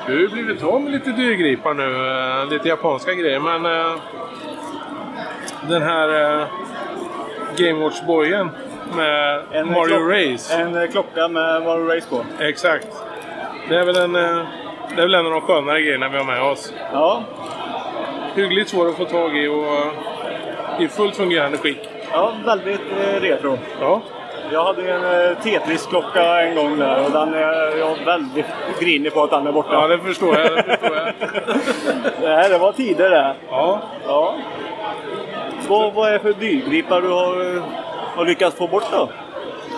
[0.07, 1.85] Du har ju blivit av med lite dyrgripar nu.
[2.43, 3.41] eh, Lite japanska grejer.
[3.41, 3.97] Men eh,
[5.69, 6.47] den här eh,
[8.97, 10.55] Med Mario klock- Race.
[10.61, 12.25] En eh, klocka med Mario Race på.
[12.45, 12.89] Exakt.
[13.69, 14.45] Det är väl en, eh,
[14.97, 16.73] det är väl en av de skönare grejerna vi har med oss.
[16.93, 17.23] Ja,
[18.35, 21.89] Hyggligt svår att få tag i och eh, i fullt fungerande skick.
[22.13, 22.81] ja väldigt
[23.21, 23.59] retro.
[23.81, 24.01] Ja,
[24.53, 28.47] Jag hade en Tetris-klocka en gång där och den är jag väldigt
[28.81, 29.73] grinig på att den är borta.
[29.73, 30.57] ja det förstår jag.
[30.57, 31.13] Det förstår jag.
[32.23, 33.35] Nej, det var tider det.
[33.51, 33.81] Ja.
[34.07, 34.35] Ja.
[35.69, 37.63] Vad, vad är det för dyrgripar du har,
[38.19, 39.09] har lyckats få bort då?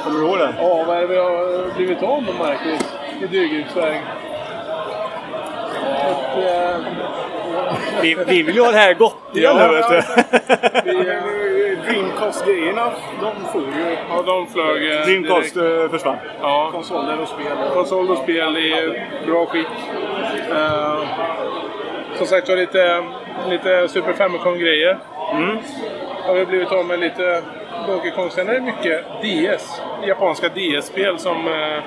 [0.05, 0.55] Kommer du ihåg det?
[0.59, 4.00] ja, vad är det vi har blivit av med Marcus i dyrgripsväg?
[6.00, 6.81] Ett, eh,
[8.03, 9.88] Vi, vi vill ju ha det här gott igen Ja, nu vet
[10.85, 11.05] du.
[11.87, 13.96] Dreamcast-grejerna, de får ju...
[14.11, 15.83] ja, de flög eh, Dreamcast direkt.
[15.85, 16.16] eh, försvann.
[16.42, 17.46] Ja, Konsoler och spel.
[17.74, 19.66] konsol och spel i bra skick.
[20.50, 20.98] Eh,
[22.16, 23.03] som sagt var lite,
[23.48, 24.98] lite Super Famicom-grejer.
[25.35, 25.59] Mm.
[26.26, 27.42] Har vi blivit av med lite
[27.87, 28.31] Donkey Kong.
[28.31, 31.83] Sen är det mycket DS, japanska DS-spel som eh,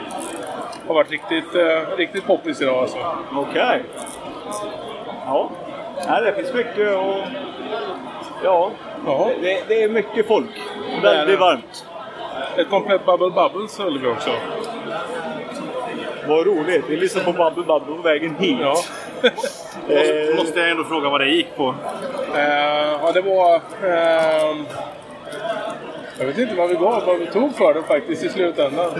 [0.87, 2.97] har varit riktigt, eh, riktigt poppis idag alltså.
[3.35, 3.83] Okej.
[5.25, 5.49] Ja.
[6.07, 7.15] Nej, det finns mycket och...
[8.43, 8.71] Ja.
[9.05, 10.45] Ja, Det, det är mycket folk.
[11.01, 11.85] Det är Väldigt varmt.
[12.57, 14.29] ett komplett Bubble Bubbles höll vi också.
[16.27, 16.85] Vad roligt.
[16.87, 18.57] Vi lyssnar på Bubble Bubble på vägen hit.
[18.61, 18.75] Ja.
[19.89, 21.75] Eh, Måste jag ändå fråga vad det gick på?
[22.35, 22.43] Eh,
[23.01, 23.55] ja, det var...
[23.87, 24.65] ehm,
[26.19, 28.91] jag vet inte vad vi gav, vad vi tog för den faktiskt i slutändan.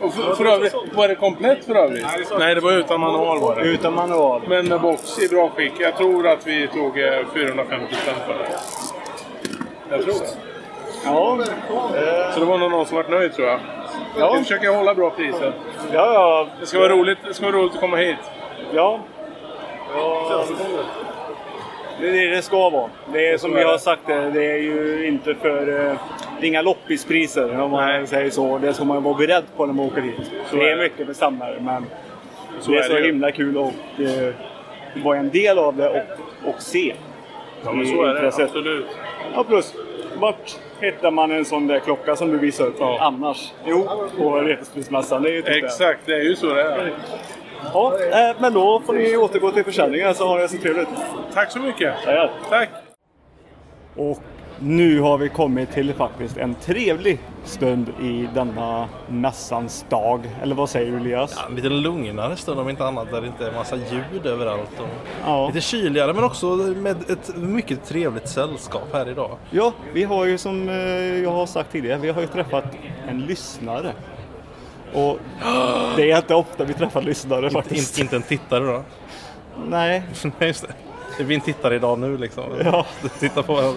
[0.00, 2.06] Och för, för övrigt, var det komplett för övrigt?
[2.38, 3.62] Nej, det var utan manual var det.
[3.62, 4.42] utan manual.
[4.48, 5.72] Men med box i bra skick.
[5.78, 8.48] Jag tror att vi tog eh, 450 spänn för det.
[9.90, 10.28] Jag tror det.
[11.04, 11.38] Ja.
[11.98, 13.60] Eh, Så det var nog någon som var nöjd tror jag.
[14.18, 14.32] Ja.
[14.32, 15.52] Vi försöker hålla bra priser.
[15.92, 16.46] ja, ja.
[16.60, 18.16] Det ska vara roligt, det ska vara roligt att komma hit.
[18.74, 19.00] Ja.
[19.94, 20.44] ja.
[22.00, 22.90] Det är det det ska vara.
[23.12, 25.60] Det är som vi har sagt, det, det är ju inte för...
[25.90, 25.96] eh,
[26.40, 28.58] Det är inga loppispriser om man säger så.
[28.58, 30.30] Det ska man vara beredd på när man åker hit.
[30.50, 30.82] Så det är det.
[30.82, 31.86] mycket för samlare men
[32.60, 34.34] Så det är så det himla kul att eh,
[35.04, 36.94] vara en del av det och, och se.
[37.64, 38.14] Ja, men så är det.
[38.14, 38.44] intresset.
[38.44, 38.86] Absolut.
[39.34, 39.74] Ja, plus
[40.20, 42.98] vart hittar man en sån där klocka som du visar upp Ja.
[43.00, 43.52] annars?
[43.66, 45.22] Jo, på Retrospelsmässan.
[45.22, 45.58] Det typ det.
[45.58, 46.92] Exakt, det är ju så det är.
[47.74, 50.88] Ja, eh, men då får ni återgå till försäljningen så har det så trevligt.
[51.34, 51.94] Tack så mycket.
[52.06, 52.30] Ja.
[52.50, 52.68] Tack.
[53.96, 54.18] Och
[54.60, 60.20] nu har vi kommit till faktiskt en trevlig stund i denna mässans dag.
[60.42, 61.44] Eller vad säger du Elias?
[61.48, 64.80] En lite lugnare stund om inte annat där det inte är massa ljud överallt.
[64.80, 64.86] Och
[65.26, 65.46] Ja.
[65.46, 69.36] Lite kyligare men också med ett mycket trevligt sällskap här idag.
[69.50, 70.74] Ja, vi har ju som eh,
[71.22, 72.64] jag har sagt tidigare, vi har ju träffat
[73.08, 73.92] en lyssnare.
[74.94, 75.18] Och
[75.96, 77.98] det är inte ofta vi träffar lyssnare faktiskt.
[77.98, 78.82] Inte, inte en tittare då?
[79.66, 80.74] Nej, Nej, just det.
[81.18, 82.44] Det blir en tittare idag nu liksom.
[82.64, 82.86] Ja.
[83.20, 83.74] Titta på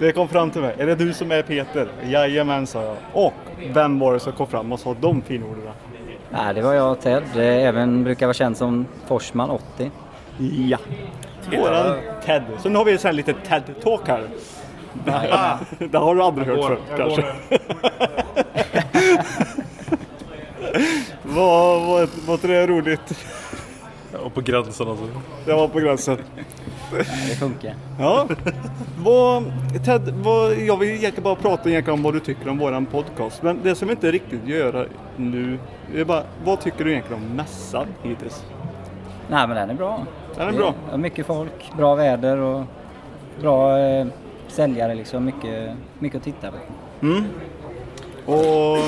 [0.00, 0.74] det kom fram till mig.
[0.78, 1.88] Är det du som är Peter?
[2.04, 2.96] Jajamän, sa jag.
[3.12, 3.32] Och
[3.72, 5.72] vem var det som kom fram och sa de finorden?
[6.30, 7.22] Nej, det var jag Ted.
[7.36, 9.90] Även brukar vara känd som Forsman 80.
[10.68, 10.78] Ja.
[11.58, 12.42] Våran TED.
[12.58, 14.28] Så nu har vi en lite TED-talk här.
[15.90, 17.24] det har du aldrig hört förut kanske.
[21.22, 23.26] vad, vad, vad tror du är roligt?
[24.24, 25.04] Och på gränsen alltså.
[25.44, 26.18] Det var på gränsen.
[27.28, 27.74] Det funkar.
[27.98, 28.28] Ja.
[28.98, 29.44] Vad,
[29.84, 33.42] Ted, vad, jag vill egentligen bara prata egentligen om vad du tycker om våran podcast.
[33.42, 35.58] Men det som inte riktigt gör nu,
[35.94, 38.44] är bara, vad tycker du egentligen om mässan hittills?
[39.28, 40.06] Nej, men den är bra.
[40.36, 40.74] Den är bra.
[40.88, 42.64] Det är mycket folk, bra väder och
[43.40, 44.06] bra eh,
[44.48, 45.24] säljare liksom.
[45.24, 46.56] Mycket, mycket att titta på.
[47.06, 47.24] Mm.
[48.30, 48.78] Och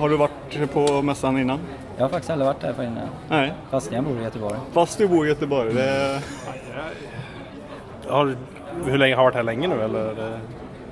[0.00, 1.58] har du varit på mässan innan?
[1.96, 3.08] Jag har faktiskt aldrig varit där för innan.
[3.28, 3.52] Nej.
[3.70, 4.56] Fast jag bor i Göteborg.
[4.72, 5.74] Fast du bor i Göteborg.
[5.74, 6.20] Det...
[8.08, 8.36] Har,
[8.84, 10.38] hur länge har du varit här länge nu eller?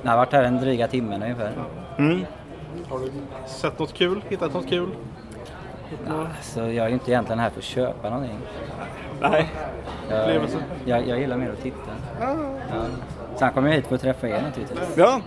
[0.02, 1.52] Jag har varit här en dryga timmen ungefär.
[1.98, 2.24] Mm.
[2.88, 3.10] Har du
[3.46, 4.22] sett något kul?
[4.28, 4.88] Hittat något kul?
[6.42, 8.38] Så jag är ju inte egentligen här för att köpa någonting.
[9.20, 9.52] Nej.
[10.10, 10.40] Jag,
[10.84, 11.90] jag, jag gillar mer att titta.
[12.20, 12.36] Ja.
[13.36, 14.96] Sen kommer jag hit för att träffa er naturligtvis.
[14.96, 15.20] Ja.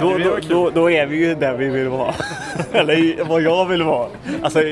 [0.00, 2.14] Då, då, då, då är vi ju där vi vill vara.
[2.72, 4.08] Eller vad jag vill vara.
[4.42, 4.62] Alltså,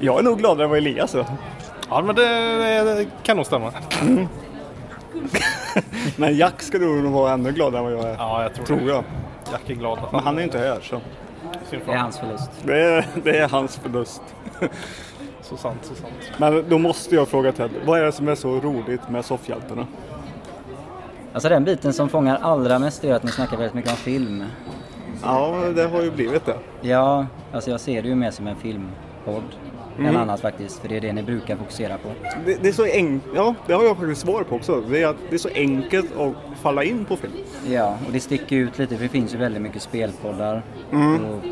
[0.00, 1.26] jag är nog gladare än vad Elias är.
[1.88, 2.24] Ja men det,
[2.84, 3.72] det, kan nog stämma.
[6.16, 8.16] Men Jack ska nog vara ännu gladare än vad jag är.
[8.18, 8.84] Ja jag tror, Tror det.
[8.86, 9.04] jag.
[9.52, 11.00] Jack är glad Men han är inte här så.
[11.70, 12.50] Det är hans förlust.
[12.62, 14.22] Det är, det är hans förlust.
[15.42, 16.12] Så sant, så sant.
[16.38, 17.70] Men då måste jag fråga Ted.
[17.84, 19.86] Vad är det som är så roligt med soffhjältarna?
[21.36, 24.44] Alltså den biten som fångar allra mest är att ni snackar väldigt mycket om film.
[25.22, 26.56] Ja, det har ju blivit det.
[26.80, 29.42] Ja, alltså jag ser det ju mer som en filmpodd
[29.98, 30.06] Mm.
[30.10, 30.78] än annat faktiskt.
[30.80, 32.08] För det är det ni brukar fokusera på.
[32.46, 32.62] det.
[32.62, 33.22] Det är så enkelt.
[33.36, 34.80] Ja, det har jag faktiskt svar på också.
[34.80, 37.32] Det är att det är så enkelt att falla in på film.
[37.68, 40.62] Ja, och det sticker ut lite för det finns ju väldigt mycket spelpoddar.
[40.92, 41.14] Mm.
[41.24, 41.42] Och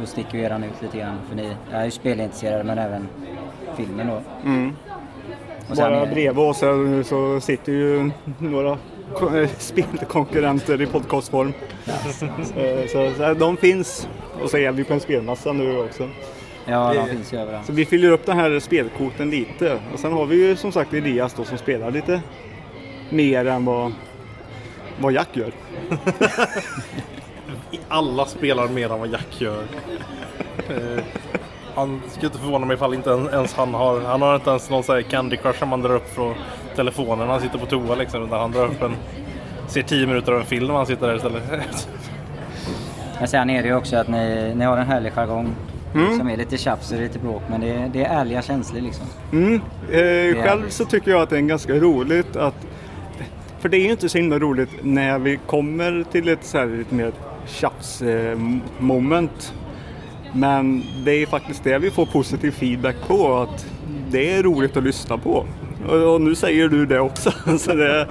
[0.00, 1.16] då sticker ju eran ut lite grann.
[1.28, 3.08] För ni är ju spelintresserade men även
[3.76, 4.14] filmen då.
[5.70, 6.58] Och sen Bara är- bredvid oss
[7.08, 8.78] så sitter ju några
[9.58, 11.52] spelkonkurrenter i podcastform.
[12.56, 14.08] Eh, så, så de finns.
[14.42, 16.08] Och så är vi på en spelmassa nu också.
[16.66, 17.66] Ja, de finns ju överallt.
[17.66, 19.78] Så vi fyller upp den här spelkorten lite.
[19.92, 22.22] Och sen har vi ju som sagt Elias då som spelar lite
[23.10, 23.92] mer än vad,
[25.00, 25.52] vad Jack gör.
[27.88, 29.64] Alla spelar mer än vad Jack gör.
[30.68, 31.04] Eh,
[31.74, 34.82] han skulle inte förvåna mig ifall inte ens han har, han har inte ens någon
[34.82, 36.34] sån här Candy Crush som man drar upp från
[36.80, 38.24] telefonen när han sitter på toa liksom.
[38.24, 38.94] Utan han drar upp en,
[39.68, 41.42] ser 10 minuter av en film när han sitter där istället.
[43.18, 45.54] Men sen är det ju också att ni, ni har en härlig jargong.
[45.94, 46.18] Mm.
[46.18, 49.06] Som är lite tjafs och lite bråk men det är, det är ärliga känslor liksom.
[49.32, 49.54] Mm.
[49.90, 50.70] Eh, själv det.
[50.70, 52.66] så tycker jag att det är ganska roligt att
[53.58, 56.66] för det är ju inte så himla roligt när vi kommer till ett så här
[56.66, 57.12] lite mer
[57.46, 58.38] tjafs eh,
[58.78, 59.54] moment.
[60.32, 63.66] Men det är faktiskt det vi får positiv feedback på att
[64.10, 65.46] det är roligt att lyssna på.
[65.88, 67.30] Och, och nu säger du det också.
[67.58, 68.06] så det,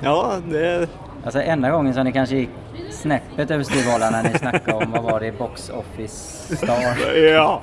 [0.00, 0.88] ja, det,
[1.24, 2.50] Alltså enda gången som ni kanske gick
[2.90, 7.14] snäppet över styvvalarna när ni snackade om vad var det box office star.
[7.16, 7.62] ja.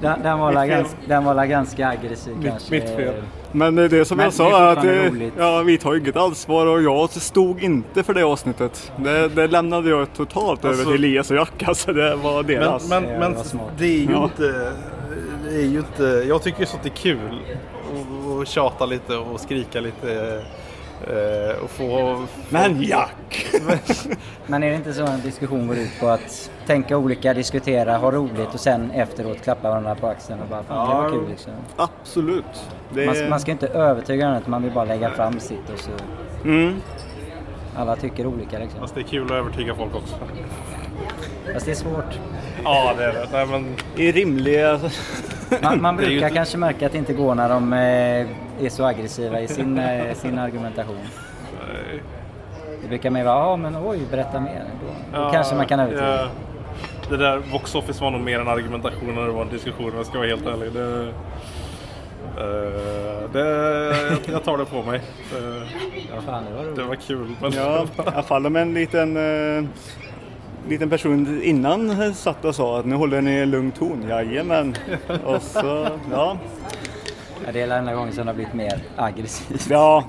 [0.00, 2.70] Den, den, var, la gans, den var la ganska aggressiv kanske.
[2.74, 3.14] mitt fel.
[3.52, 5.34] Men det är det som Men jag sa att eh, roligt.
[5.38, 8.92] ja, vi tar inget ansvar och jag stod inte för det avsnittet.
[8.96, 11.62] Det, det lämnade jag totalt Alltså- över till Elias och Jack.
[11.66, 12.88] Alltså det var deras.
[12.88, 14.24] Men, Ja, men, det men det är ju Ja.
[14.24, 14.72] inte...
[15.52, 16.24] Är ju inte...
[16.28, 17.38] Jag tycker ju sånt är kul.
[17.92, 20.42] Och, och tjata lite och skrika lite.
[21.06, 22.22] eh, och få...
[22.48, 23.46] Men Jack!
[24.46, 28.10] Men är det inte så en diskussion går ut på att tänka olika, diskutera, ha
[28.10, 31.52] roligt och sen efteråt klappa varandra på axeln och bara fan det var kul liksom.
[31.76, 32.44] Absolut.
[32.94, 35.90] Det Man, man ska inte övertyga någon man vill bara lägga fram sitt och så
[36.44, 36.74] mm.
[37.76, 38.80] alla tycker olika liksom.
[38.80, 40.16] Fast det är kul att övertyga folk också.
[41.52, 42.18] Fast det är svårt.
[42.64, 43.28] Ja, det är det.
[43.32, 44.80] Nej, men I rimliga...
[45.62, 47.72] Man, man Det är ju brukar inte- kanske märka att det inte går när de
[47.72, 47.78] eh,
[48.66, 50.98] är så aggressiva i sin, eh, sin argumentation.
[52.82, 54.64] Det brukar mer vara, ja men oj, berätta mer.
[55.12, 56.08] Då, då kanske man kan övertyga.
[56.16, 56.28] ja.
[57.08, 59.96] Det där box office var nog mer en argumentation än det var en diskussion om
[59.96, 60.72] jag ska vara helt ärlig.
[60.72, 61.12] Det,
[62.38, 65.00] eh, det, jag tar det på mig.
[65.32, 65.62] Det,
[66.14, 66.76] Ja, fan, det var roligt.
[66.76, 67.28] det var kul.
[67.40, 69.64] Men Ja, jag faller med en liten, eh,
[70.68, 74.04] liten person innan satt och sa att nu håller ni en lugn ton.
[74.08, 74.74] Jajamän.
[75.24, 76.38] Och så, ja.
[77.46, 79.66] Ja, det är den enda gången som det har blivit mer aggressivt.
[79.70, 80.04] Ja,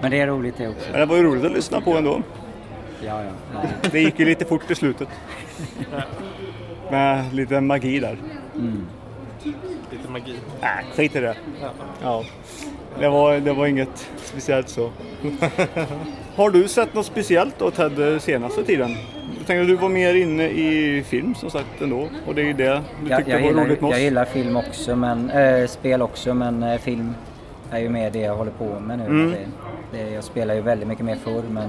[0.00, 0.90] Men det är roligt det också.
[0.90, 2.22] men det var ju roligt att lyssna på ändå.
[3.04, 3.30] Ja, ja.
[3.54, 3.68] Nej.
[3.92, 5.08] Det gick ju lite fort i slutet.
[6.90, 8.18] Med lite magi där.
[9.90, 10.34] Lite magi.
[10.60, 11.36] Nej, skit i det.
[12.02, 12.24] Ja.
[13.00, 14.90] Det var, det var inget speciellt så.
[16.36, 18.96] Har du sett något speciellt då Ted senaste tiden?
[19.48, 22.08] Jag tänkte att du var mer inne i film som sagt ändå.
[22.26, 23.94] Och det är ju det du Jag, tyckte jag, var gillar, roligt med oss.
[23.96, 27.14] jag gillar film också, men, äh, spel också, men äh, film
[27.70, 29.04] är ju mer det jag håller på med nu.
[29.04, 29.30] Mm.
[29.30, 29.38] Det,
[29.98, 31.68] det, jag spelar ju väldigt mycket mer förr, men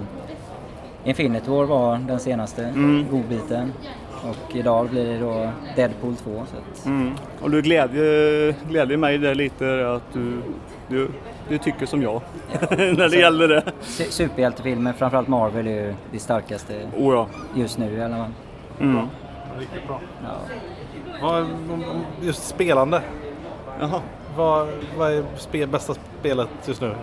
[1.04, 3.06] Infinity War var den senaste Mm.
[3.12, 3.74] godbiten.
[4.24, 6.32] Och idag blir det då Deadpool 2.
[6.32, 7.12] Så att, Mm.
[7.42, 10.42] Och du glädjer, glädjer mig där lite att du,
[10.88, 11.08] du,
[11.50, 12.22] du tycker som jag.
[12.70, 13.64] När det gäller det.
[13.82, 17.28] su- Superhjältefilmer, framförallt Marvel, är ju det starkaste Oh ja.
[17.56, 18.32] just nu i alla fall.
[18.80, 19.08] Mm.
[19.60, 20.00] Riktigt bra.
[21.22, 21.46] Ja.
[22.22, 23.02] Just spelande.
[23.80, 24.02] Jaha.
[24.36, 26.96] Vad, vad är spe, bästa spelet just nu?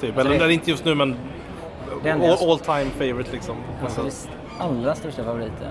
[0.00, 0.16] Typ.
[0.18, 1.16] Alltså Eller det- inte just nu men
[1.92, 3.56] all, jag- all time favorite liksom.
[3.82, 4.12] Alltså, det
[4.58, 5.68] allra största favoriten?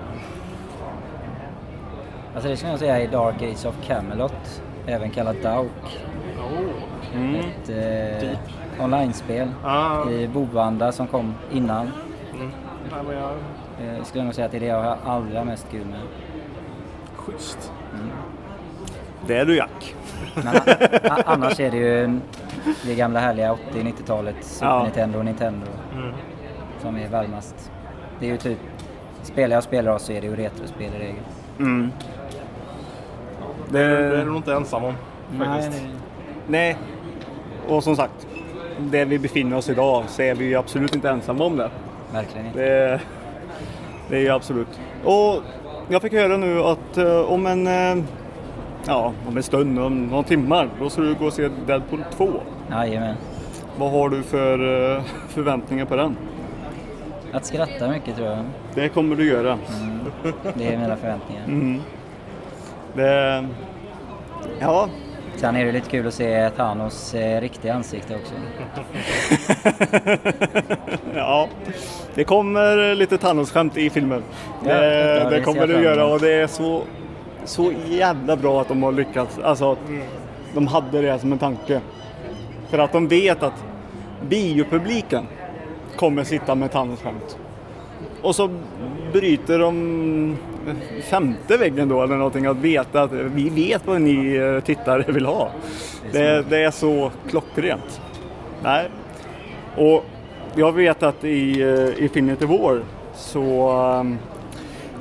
[2.34, 5.98] Alltså det skulle jag säga är Dark Age of Camelot, även kallat Dauk.
[7.14, 7.34] Mm.
[7.34, 10.10] Ett eh, online-spel Ah.
[10.10, 11.90] i bovanda som kom innan.
[12.34, 12.50] Mm.
[12.92, 13.30] Nej, men jag...
[13.80, 16.00] Eh, skulle jag nog säga att det är det jag har allra mest kul med.
[17.16, 17.72] Schysst.
[19.26, 19.94] Det är du Jack.
[20.34, 20.54] Men
[21.26, 22.18] annars är det ju
[22.86, 24.82] det gamla härliga 80-90-talet, Super Ja.
[24.82, 26.12] Nintendo och Nintendo Mm.
[26.82, 27.70] som är varmast.
[28.20, 28.58] Det är ju typ,
[29.22, 31.22] spelar jag spelar av så är det ju retrospel i regel.
[31.58, 31.92] Mm.
[33.70, 34.94] Det är Det, du nog inte ensam om.
[35.38, 35.82] Nej, Faktiskt.
[35.84, 35.88] det,
[36.46, 36.76] nej.
[37.68, 38.26] Och som sagt,
[38.78, 41.70] där vi befinner oss idag så är vi ju absolut inte ensamma om det.
[42.12, 42.58] verkligen inte.
[42.58, 43.00] Det,
[44.10, 44.80] det är ju absolut.
[45.04, 45.42] Och
[45.88, 48.04] jag fick höra nu att eh, om en, eh,
[48.86, 52.28] ja, om en stund, om några timmar, då ska du gå och se Deadpool 2.
[52.70, 53.14] Jajamän.
[53.78, 56.16] Vad har du för eh, förväntningar på den?
[57.32, 58.38] Att skratta mycket tror jag.
[58.74, 59.58] Det kommer du göra.
[60.54, 61.44] Det är mina förväntningar.
[61.44, 61.80] Mm.
[62.94, 63.46] Det,
[64.60, 64.88] ja,
[65.38, 68.34] Sen är det lite kul att se Thanos eh, riktiga ansikte också.
[71.14, 71.48] ja,
[72.14, 74.22] det kommer lite Thanos-skämt i filmen.
[74.64, 76.82] Ja, Det, det det kommer det göra och det är så,
[77.44, 79.38] så jävla bra att de har lyckats.
[79.38, 79.78] Alltså att
[80.54, 81.80] de hade det som en tanke.
[82.70, 83.64] För att de vet att
[84.28, 85.26] biopubliken
[85.96, 87.38] kommer sitta med Thanos-skämt.
[88.22, 88.50] Och så
[89.12, 90.36] bryter de
[91.02, 95.26] femte väggen då eller någonting att veta att vi vet vad ni eh, tittare vill
[95.26, 95.50] ha.
[96.12, 98.00] Det, det är så klockrent.
[98.62, 98.88] Nej.
[99.76, 100.04] Och
[100.54, 102.80] jag vet att i uh, Infinity War
[103.14, 104.18] så ehm,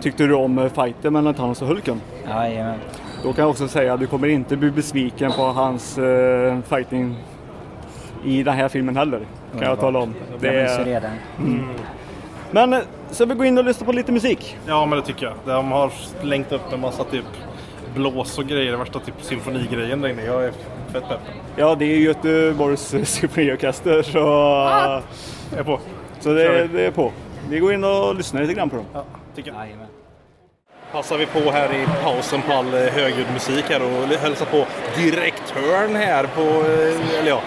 [0.01, 2.01] tyckte du om uh, fighten mellan Thanos och Hulken.
[2.27, 2.79] Jajamän.
[3.23, 7.15] Då kan jag också säga att du kommer inte bli besviken på hans eh, fighting
[8.25, 9.21] i den här filmen heller.
[9.51, 10.13] Kan jag tala om.
[10.39, 10.67] Det Det är...
[10.67, 11.11] så är...
[12.51, 12.79] Men eh,
[13.11, 14.57] ska vi gå in och lyssna på lite musik?
[14.67, 15.35] Ja, men det tycker jag.
[15.45, 17.25] De har slängt upp en massa typ
[17.95, 18.71] blås och grejer.
[18.71, 20.23] Det värsta typ symfonigrejen där inne.
[20.25, 20.51] Jag är
[20.93, 21.19] fett pepp.
[21.55, 24.17] Ja, det är Göteborgs eh, symfoniorkester så,
[25.51, 25.79] Jag är på.
[26.19, 26.77] så det, vi.
[26.77, 27.11] det är på.
[27.49, 28.85] Vi går in och lyssnar lite grann på dem.
[28.93, 29.03] Ja,
[29.35, 29.65] tycker jag.
[29.65, 29.87] Jajamän.
[30.91, 34.65] Passar vi på här i pausen på all eh, högljudd musik här och hälsar på
[34.97, 36.41] direktören här på,
[37.19, 37.41] eller ja,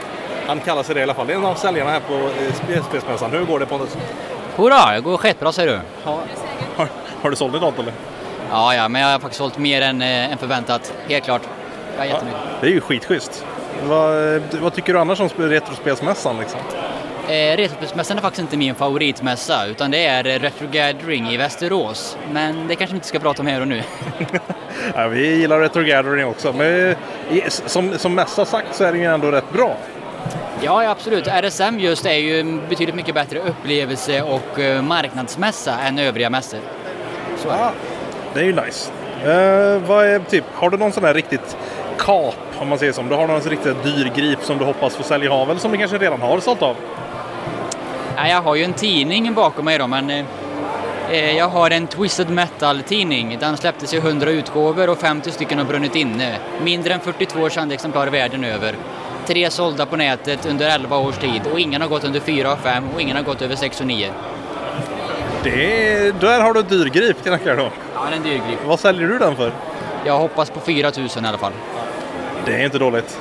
[0.46, 1.26] han kallar sig det i alla fall.
[1.26, 2.28] Det är en av säljarna här på
[2.64, 3.30] Spelspelsmässan.
[3.30, 3.96] Hur går det Pontus?
[4.56, 5.80] Hurra, det går skitbra säger du.
[6.76, 6.88] Har,
[7.22, 7.92] har du sålt något eller?
[8.50, 10.92] Ja, ja, men jag har faktiskt sålt mer än, eh, än förväntat.
[11.08, 11.42] Helt klart.
[11.96, 12.36] Jag är jättenöjd.
[12.60, 13.44] Det är ju skitschysst.
[13.84, 16.60] Vad, vad tycker du annars om sp- Retrospelsmässan liksom?
[17.28, 22.16] Eh, Retrospelsmässan är faktiskt inte min favoritmässa, utan det är Retro Gathering i Västerås.
[22.32, 23.82] Men det kanske vi inte ska prata om här och nu.
[24.94, 26.96] Ja, vi gillar Retro Gathering också, men eh,
[27.48, 29.76] som, som mässa sagt så är den ju ändå rätt bra.
[30.62, 31.26] Ja, absolut.
[31.26, 36.60] RSM just är ju en betydligt mycket bättre upplevelse och eh, marknadsmässa än övriga mässor.
[37.36, 37.70] Så är det.
[38.34, 38.90] Det är ju nice.
[39.24, 41.56] Eh, vad är, typ, har du någon sån här riktigt
[41.98, 43.02] kap, om man säger så?
[43.02, 45.78] Du har någon riktigt dyr grip som du hoppas få sälja av eller som du
[45.78, 46.76] kanske redan har sålt av?
[48.16, 50.24] Ja, jag har ju en tidning bakom mig då, men eh,
[51.10, 53.36] eh, jag har en Twisted Metal-tidning.
[53.40, 56.38] Den släpptes i 100 utgåvor och 50 stycken har brunnit inne.
[56.62, 58.74] Mindre än 42 kända exemplar världen över.
[59.26, 62.58] Tre sålda på nätet under 11 års tid och ingen har gått under 4 och
[62.58, 64.12] 5 och ingen har gått över 6 och 9.
[65.42, 67.62] Det är, där har du dyr grip till knackar då.
[67.94, 68.58] Ja, det är en dyr grip.
[68.66, 69.52] Vad säljer du den för?
[70.04, 71.52] Jag hoppas på 4 000 i alla fall.
[72.46, 73.20] Det är inte dåligt.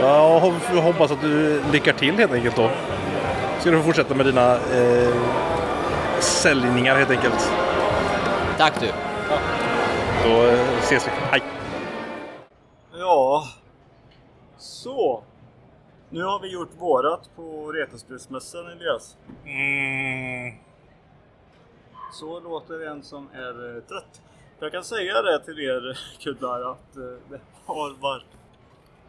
[0.00, 2.70] Jag ho- hoppas att du lyckar till helt enkelt då.
[3.60, 5.14] Ska du få fortsätta med dina eh,
[6.20, 7.50] säljningar helt enkelt.
[8.58, 8.86] Tack du.
[10.24, 11.10] Då eh, ses vi.
[11.30, 11.42] Hej!
[16.10, 19.16] Nu har vi gjort vårat på Retrospelsmässan Elias.
[19.44, 20.54] Mm.
[22.12, 24.22] Så låter en som är eh, trött.
[24.58, 28.24] Jag kan säga det till er kuddar att eh, det har varit,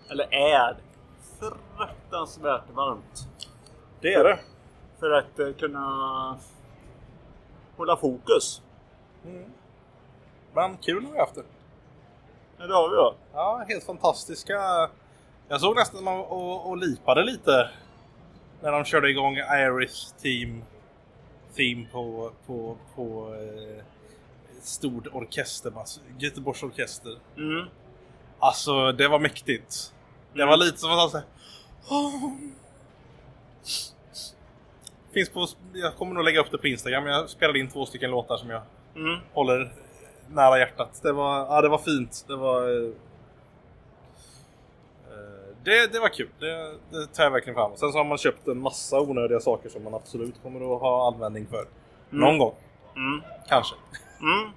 [0.10, 0.78] eller är,
[1.40, 3.28] fruktansvärt varmt.
[4.02, 4.40] Det är det.
[5.00, 6.38] För att eh, kunna
[7.78, 8.62] hålla fokus.
[10.54, 11.44] Men kul har vi haft det.
[12.58, 13.16] Ja, det har vi då.
[13.34, 14.90] Ja, helt fantastiska.
[15.48, 17.70] Jag såg nästan man och, och lipade lite
[18.62, 20.64] när de körde igång Irish Team
[21.56, 23.84] Theme på, på, på eh,
[24.62, 25.74] stor orkester,
[26.20, 27.16] Göteborgs orkester.
[27.38, 27.66] Mm.
[28.40, 29.94] Alltså, det var mäktigt.
[30.34, 31.24] Det var lite som att säga.
[35.14, 37.06] Finns på, jag kommer nog lägga upp det på Instagram.
[37.06, 38.62] Jag spelade in två stycken låtar som jag
[38.96, 39.20] Mm.
[39.34, 39.74] håller
[40.30, 41.00] nära hjärtat.
[41.04, 42.26] Det var, ja, det var fint.
[42.28, 42.92] Det var...
[45.68, 46.30] Det, det var kul.
[46.40, 47.72] Det, det tar jag verkligen fram.
[47.76, 51.08] Sen så har man köpt en massa onödiga saker som man absolut kommer att ha
[51.14, 51.66] användning för.
[52.10, 52.56] Någon gång.
[52.96, 53.22] Mm.
[53.48, 53.76] Kanske.
[54.22, 54.50] Mm.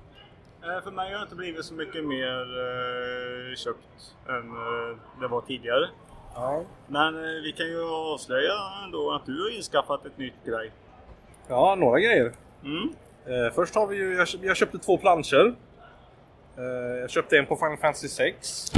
[0.62, 5.28] Eh, För mig har det inte blivit så mycket mer eh, köpt än eh, det
[5.28, 5.88] var tidigare.
[6.86, 8.52] Men eh, vi kan ju avslöja
[8.84, 10.72] ändå att du har inskaffat ett nytt grej.
[11.48, 12.32] Ja, några grejer.
[12.64, 12.92] Mm.
[13.54, 15.54] Först har vi ju, jag, jag köpte två planscher.
[17.00, 18.72] Jag köpte en på Final Fantasy 6.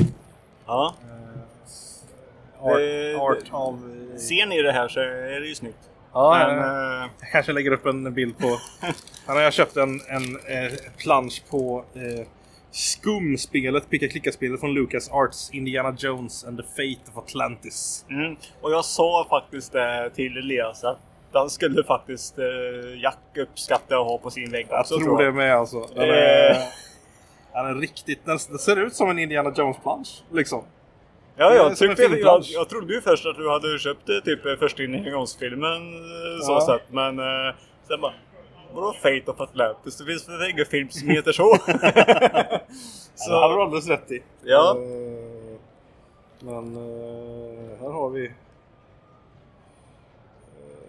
[0.67, 0.95] Ja.
[2.63, 3.75] Art, Det- art av...
[4.13, 5.79] eh, Ser ni det här så är det ju snyggt.
[6.15, 8.47] Ja, Men, eh, eh, jag kanske lägger upp en bild på...
[9.27, 12.27] Här har jag köpt en, en eh, plansch på eh,
[12.71, 18.05] Skum-spelet, picka-klicka-spelet från Lucas Arts Indiana Jones and the Fate of Atlantis.
[18.11, 18.37] Mm.
[18.61, 20.99] Och jag sa faktiskt det till Elias att
[21.33, 22.45] den skulle faktiskt eh,
[23.03, 25.89] Jack uppskatta att ha på sin vägg Jag också, tror det med alltså.
[25.95, 26.57] Den är,
[27.53, 28.25] den är riktigt...
[28.25, 30.23] Den, den ser ut som en Indiana Jones-plansch.
[30.33, 30.65] Liksom.
[31.37, 34.57] Ja, jag, tyckte, jag, jag trodde ju först att du hade köpt det typ eh,
[34.57, 35.81] första Indiana-filmen
[36.43, 36.61] så Ja.
[36.67, 36.93] sett.
[36.93, 37.55] Men eh,
[37.89, 38.13] sen bara...
[38.75, 39.97] Vadå Fate of Atlantis?
[39.99, 41.57] Det finns väl ingen film som heter så?
[43.15, 43.31] Så.
[43.31, 44.23] Det hade du alldeles rätt i.
[44.45, 44.77] Ja.
[44.77, 45.59] Eh,
[46.41, 48.33] Men eh, här har vi...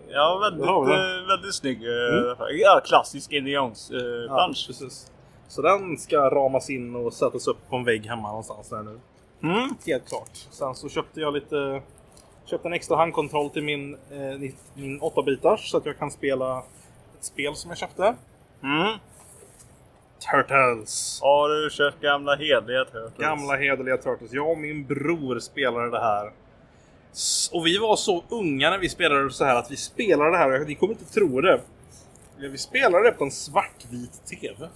[0.09, 1.83] ja, väldigt, har vi eh, väldigt snygg.
[1.87, 2.57] eh, Mm.
[2.59, 5.11] Ja, klassisk Indians eh, Ja, precis.
[5.47, 8.99] Så den ska ramas in och sättas upp på en vägg hemma någonstans där nu.
[9.43, 9.75] Mm.
[9.85, 10.47] Helt klart.
[10.51, 11.81] Sen så köpte jag lite...
[12.45, 16.63] Köpte en extra handkontroll till min, eh, min 8-bitars så att jag kan spela
[17.19, 18.15] ett spel som jag köpte.
[18.63, 18.97] Mm.
[20.31, 21.19] Turtles!
[21.21, 23.17] Har du köpt gamla hederliga Turtles?
[23.17, 24.33] Gamla hederliga Turtles.
[24.33, 26.31] Jag och min bror spelade det här.
[27.51, 30.59] Och vi var så unga när vi spelade så här att vi spelade det här,
[30.59, 31.61] ni kommer inte tro det.
[32.37, 34.69] Vi spelade det på en svartvit TV.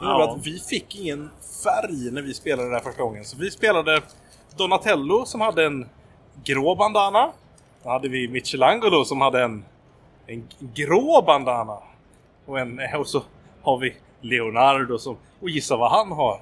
[0.00, 0.32] Gjorde Ja.
[0.36, 1.30] att vi fick ingen
[1.64, 3.24] färg när vi spelade det här första gången.
[3.24, 4.00] Så vi spelade
[4.56, 5.88] Donatello som hade en
[6.44, 7.32] grå bandana.
[7.82, 9.64] Då hade vi Michelangelo som hade en,
[10.26, 11.78] en grå bandana.
[12.46, 13.22] Och, en, och så
[13.62, 15.16] har vi Leonardo som...
[15.40, 16.40] Och gissa vad han har?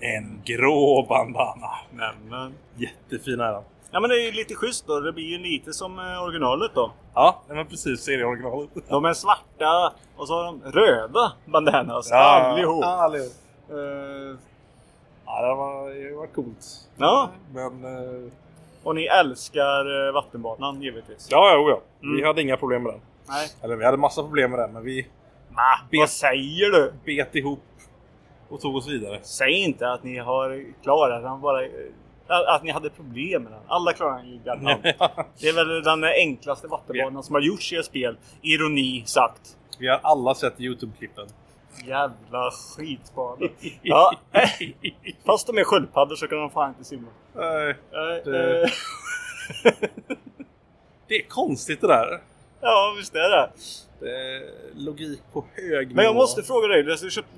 [0.00, 1.70] En grå bandana.
[1.92, 2.54] Nämen.
[2.76, 3.62] Jättefin är han.
[3.94, 5.00] Ja men det är ju lite schysst då.
[5.00, 6.90] Det blir ju lite som eh, originalet då.
[7.14, 8.00] Ja, men precis.
[8.00, 8.70] Serieoriginalet.
[8.88, 12.12] De är svarta och så har de röda bandanas.
[12.12, 12.84] allihop.
[12.84, 13.32] Ja, allihop.
[13.70, 14.38] Eh,
[15.26, 16.66] Ja, det var, det var coolt.
[16.96, 17.30] ja.
[17.54, 17.84] Men...
[17.84, 18.30] eh,
[18.82, 21.28] Och ni älskar vattenbanan givetvis.
[21.30, 21.80] Ja, jo, ja.
[22.00, 22.26] Vi Mm.
[22.26, 23.00] hade inga problem med den.
[23.28, 23.48] Nej.
[23.62, 25.06] Eller vi hade massa problem med den, men vi
[25.48, 25.62] Va?
[25.90, 26.92] Bet- Vad säger du?
[27.04, 27.60] bet ihop
[28.48, 29.18] och tog oss vidare.
[29.22, 31.60] Säg inte att ni har klarat den bara...
[32.28, 33.60] eh, Att ni hade problem med den.
[33.66, 34.82] Alla klarar ju galant.
[34.82, 38.16] Det är väl den enklaste vattenbanan som har gjorts i ett spel.
[38.42, 39.56] Ironi sagt.
[39.78, 41.26] Vi har alla sett Youtube-klippen.
[41.86, 43.46] Jävla skitbana.
[43.82, 44.12] Ja.
[45.26, 47.08] Fast de är sköldpaddor så kan de fan inte simma.
[47.34, 48.70] Nej, Eh, Det- eh,
[51.08, 52.20] Det är konstigt det där.
[52.60, 53.50] Ja, visst är det.
[54.00, 54.42] Det är
[54.74, 56.22] logik på hög Men jag nivå.
[56.22, 56.82] måste fråga dig.
[56.82, 56.90] Det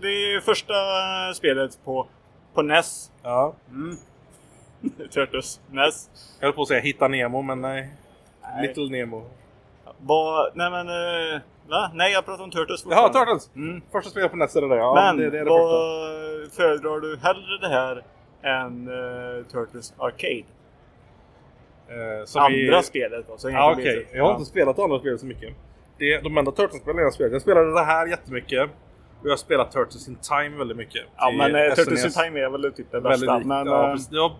[0.08, 0.74] är första
[1.34, 2.06] spelet på,
[2.54, 3.10] på NES.
[3.22, 3.54] Ja.
[3.68, 3.96] Mm.
[5.10, 5.60] Turtles.
[5.70, 6.10] NES.
[6.40, 7.88] Jag höll på att säga Hitta Nemo, men nej.
[8.42, 8.66] Nej.
[8.68, 9.24] Little Nemo.
[9.98, 10.50] Vad...
[10.54, 10.88] Nej men...
[10.88, 11.90] eh, Va?
[11.94, 13.08] Nej, jag pratar om Turtles Jaha.
[13.12, 13.50] Turtles!
[13.56, 13.82] Mm.
[13.92, 14.76] Första spelet på NES är det där.
[14.76, 18.02] Ja, men det, det är det vad föredrar du hellre det här
[18.42, 20.44] än eh, Turtles Arcade?
[22.24, 23.50] Som Andra i- spelet då?
[23.50, 23.82] Ja, okej.
[23.82, 25.54] blir- Jag har inte spelat andra spel så mycket.
[25.98, 27.32] Det, de enda Turtles-spelen jag spelat.
[27.32, 28.62] Jag spelade det här jättemycket.
[29.20, 31.02] Och jag har spelat Turtles in Time väldigt mycket.
[31.16, 32.14] Ja, men eh, Turtles in SNES.
[32.24, 33.36] Time är väl typ det Väldigt bästa.
[33.36, 33.46] likt.
[33.46, 34.08] Men, ja, precis.
[34.12, 34.36] ja,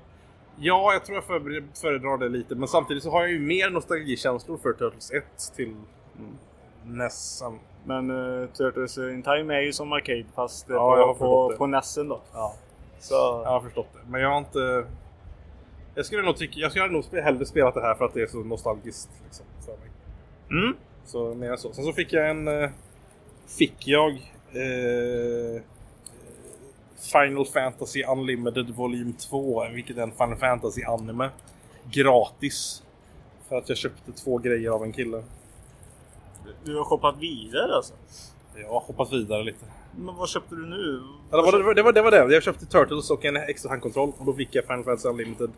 [0.58, 2.54] ja, jag tror jag föredrar- det lite.
[2.54, 5.24] Men samtidigt så har jag ju mer nostalgikänslor för Turtles 1
[5.56, 5.74] till
[6.84, 7.42] NES.
[7.42, 8.10] än- men
[8.42, 11.56] eh, Turtles in Time är ju som Arcade fast Ja, jag har på, på, det.
[11.56, 12.20] på NESen då.
[12.32, 12.54] Ja.
[13.00, 13.14] Så...
[13.14, 14.00] Jag har förstått det.
[14.10, 14.84] Men jag har inte...
[15.94, 16.58] Jag skulle nog tycka...
[16.60, 19.72] Jag skulle nog hellre spelat det här för att det är så nostalgiskt liksom, för
[19.72, 19.90] mig.
[20.62, 20.76] Mm.
[21.04, 21.72] Så mer så.
[21.72, 22.48] Sen så fick jag en...
[22.62, 22.70] eh,
[23.58, 24.10] fick jag
[24.52, 25.62] eh,
[26.98, 31.30] Final Fantasy Unlimited Volym 2, vilket är en Final Fantasy anime.
[31.90, 32.82] Gratis.
[33.48, 35.22] För att jag köpte två grejer av en kille.
[36.64, 37.94] Du har shoppat vidare alltså?
[38.56, 39.64] Jag har hoppat vidare lite.
[39.98, 41.02] Men vad köpte du nu?
[41.30, 42.34] Ja, det, var, det, var, det, var, det var det.
[42.34, 45.50] Jag köpte Turtles och en extra handkontroll och då fick jag Final Fantasy Unlimited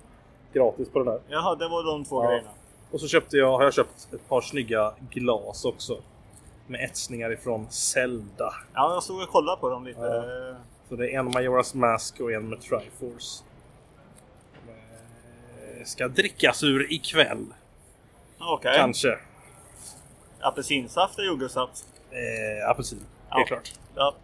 [0.53, 1.21] gratis på den där.
[1.29, 2.29] Jaha, det var de två Ja.
[2.31, 2.49] grejerna.
[2.91, 5.99] Och så köpte jag, har jag köpt ett par snygga glas också.
[6.67, 8.55] Med etsningar ifrån Zelda.
[8.75, 10.01] Ja, jag stod och kollade på dem lite.
[10.01, 10.55] Ja.
[10.89, 13.45] Så det är en Majoras Mask och en med Triforce.
[15.79, 17.47] Eh, Ska drickas ur ikväll.
[18.39, 18.75] Okej.
[18.77, 19.19] Kanske.
[20.41, 21.85] Apelsinsaft eller jordgubbssaft?
[22.11, 23.01] Eh, apelsin.
[23.31, 23.37] Ja.
[23.37, 23.73] Helt klart.
[23.95, 24.15] Ja.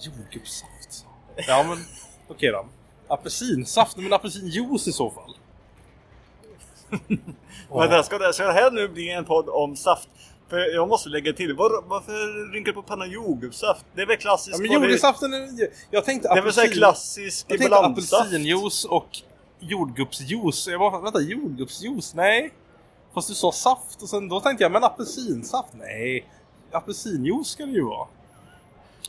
[0.00, 1.06] Jordgubbssaft.
[1.36, 1.78] Ja men
[2.28, 2.66] okej då.
[3.08, 5.36] Apelsinsaft, men apelsinjuice i så fall.
[7.70, 10.08] Men det ska, det, ska det här nu bli en podd om saft?
[10.48, 13.84] För jag måste lägga till, var, varför rynkar du på pannan jordgubbssaft?
[13.94, 14.56] Det är väl klassiskt?
[14.56, 15.48] Ja, men jordgubbssaften är...
[15.90, 19.08] Jag tänkte Det är väl så här apelsin- klassisk Jag tänkte apelsinjuice och
[19.58, 20.68] jordgubbsjuice.
[20.68, 22.14] Jag bara, vänta, jordgubbsjuice?
[22.14, 22.52] Nej.
[23.14, 25.68] Fast du sa saft och sen då tänkte jag, men apelsinsaft?
[25.78, 26.28] Nej.
[26.72, 28.06] Apelsinjuice ska det ju vara.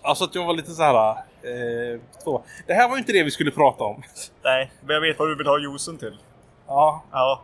[0.02, 1.10] Alltså att jag var lite så här.
[1.12, 2.44] Eh, två.
[2.68, 4.04] Det här var ju inte det vi skulle prata om.
[4.44, 6.18] Nej, men jag vet vad du vill ha juicen till.
[6.68, 7.04] Ja.
[7.12, 7.44] Ja.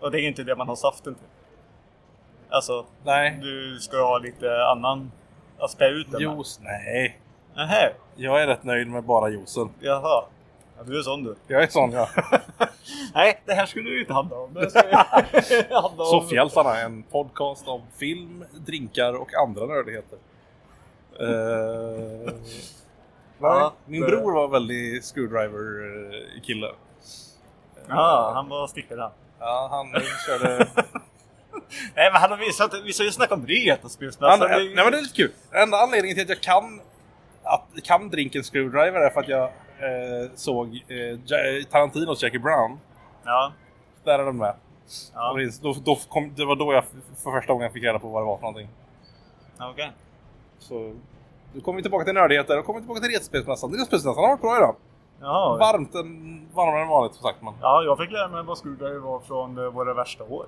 [0.00, 1.24] Och det är inte det man har saften till.
[2.50, 3.38] Alltså, Nej.
[3.42, 5.12] du ska ha lite annan
[5.58, 6.20] att spä ut den.
[6.20, 6.60] Juice?
[6.62, 7.20] Nej.
[7.56, 9.68] Nähä, Jag är rätt nöjd med bara juicen.
[9.80, 10.24] jaha.
[10.78, 11.36] Ja, du är sån du.
[11.46, 12.08] Jag är sån ja.
[13.14, 14.54] Nej, det här skulle du inte handla om.
[14.54, 14.60] Det
[15.70, 16.10] handla om...
[16.10, 20.18] Soffhjältarna, en podcast om film, drinkar och andra nördigheter.
[21.20, 22.30] Uh,
[23.40, 26.70] Ja, min det- bror var väldigt screwdriver-kille.
[27.88, 29.10] Ja, han var stickare han.
[29.38, 30.66] Ja, han körde...
[31.96, 32.74] Nej, men han har visat...
[32.84, 34.48] Vi ska ju snacka om Han, retrospelsmässan.
[34.50, 35.32] nej men det är lite kul.
[35.52, 36.80] Enda anledningen till att jag kan,
[37.42, 42.78] att, kan drinken screwdriver är för att jag eh, såg eh, Tarantinos Jackie Brown.
[43.24, 43.52] Ja.
[44.04, 44.54] Där är den med.
[45.14, 45.32] Ja.
[45.32, 46.84] Det, då, då kom, det var då jag
[47.22, 48.68] för första gången fick reda på vad det var för någonting.
[49.60, 49.92] Okej.
[50.58, 50.94] Så
[51.52, 53.70] nu kommer vi tillbaka till nördigheter och kommer tillbaka till Retrospelsmässan.
[53.70, 54.76] Retrospelsmässan har varit bra idag.
[55.20, 55.58] Jaha.
[55.58, 57.54] Varmt än, varmare än vanligt som sagt man.
[57.60, 60.46] Ja, jag fick lära mig vad screwdriver var från eh, våra värsta år.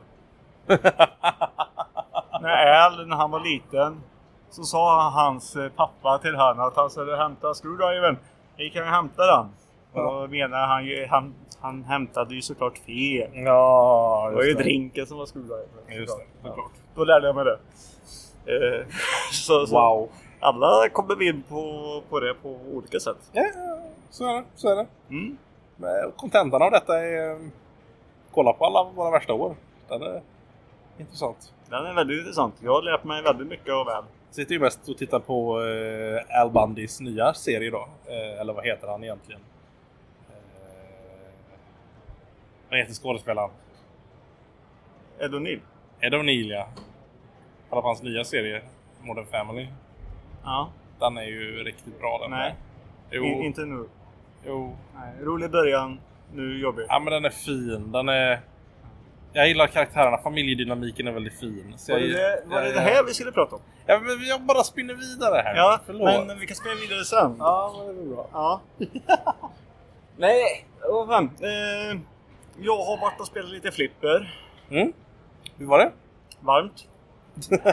[2.43, 4.03] när Al, när han var liten,
[4.51, 8.19] så sa hans eh, pappa till honom att han skulle hämta screwdrivern.
[8.57, 9.47] Vi kan ju hämta den.
[9.93, 13.31] Och då menar han ju, han, han hämtade ju såklart fel.
[13.35, 14.63] Ja, Det var ju det.
[14.63, 15.67] drinken som var screwdriver.
[16.01, 16.71] Just det, såklart.
[16.95, 17.59] Då lärde jag mig det.
[18.55, 18.87] Eh,
[19.33, 20.09] så, så Wow.
[20.43, 23.17] Alla kommer vi in på, på det på olika sätt.
[23.33, 23.79] Ja, ja,
[24.11, 24.45] så är det.
[24.55, 24.87] Så är det.
[25.09, 25.37] Mm.
[25.77, 27.31] Men Kontentan av detta är...
[27.31, 27.39] eh,
[28.35, 29.55] Kolla på alla våra värsta år.
[29.89, 30.23] Den är
[31.01, 31.53] intressant.
[31.69, 32.55] Den är väldigt intressant.
[32.63, 34.05] Jag har lärt mig väldigt mycket av Al.
[34.31, 37.89] Sitter ju mest och tittar på eh, Al Bundys nya serie då.
[38.07, 39.41] Eh, eller vad heter han egentligen?
[40.31, 40.37] Eh,
[42.71, 43.51] vad heter skådespelaren?
[45.19, 45.61] Ed O'Neill.
[46.01, 46.69] Ed O'Neill ja.
[47.71, 48.63] Kolla på hans nya serie
[49.03, 49.69] Modern Family.
[50.45, 50.71] Ja.
[50.99, 52.31] Den är ju riktigt bra den.
[52.31, 52.55] Nej.
[53.11, 53.25] Jo.
[53.25, 53.85] I, inte nu.
[54.47, 54.77] Jo.
[54.95, 55.13] Nej.
[55.21, 56.01] Rolig början.
[56.33, 56.87] Nu jobbig.
[56.89, 57.93] Ja men den är fin.
[57.93, 58.41] Den är...
[59.33, 60.19] Jag gillar karaktärerna.
[60.19, 61.75] Familjedynamiken är väldigt fin.
[61.79, 63.63] Så Var jag, det det, var det, jag- det här vi skulle prata om?
[63.87, 65.55] Ja, men jag bara spinner vidare här.
[65.57, 66.27] Ja, Förlåt.
[66.27, 67.37] men vi kan spela vidare sen.
[67.39, 68.27] Ja, men det är bra.
[68.33, 68.61] Ja.
[70.17, 71.25] Nej, vad fan.
[71.41, 71.99] Eh,
[72.61, 74.35] jag har varit och spelat lite flipper.
[74.71, 74.93] Mm.
[75.59, 75.93] Hur var det?
[76.41, 76.89] Varmt.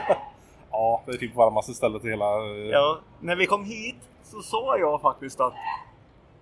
[0.71, 2.25] Ja, det är typ varmaste stället i hela...
[2.25, 5.53] eh, Ja, när vi kom hit så sa jag faktiskt att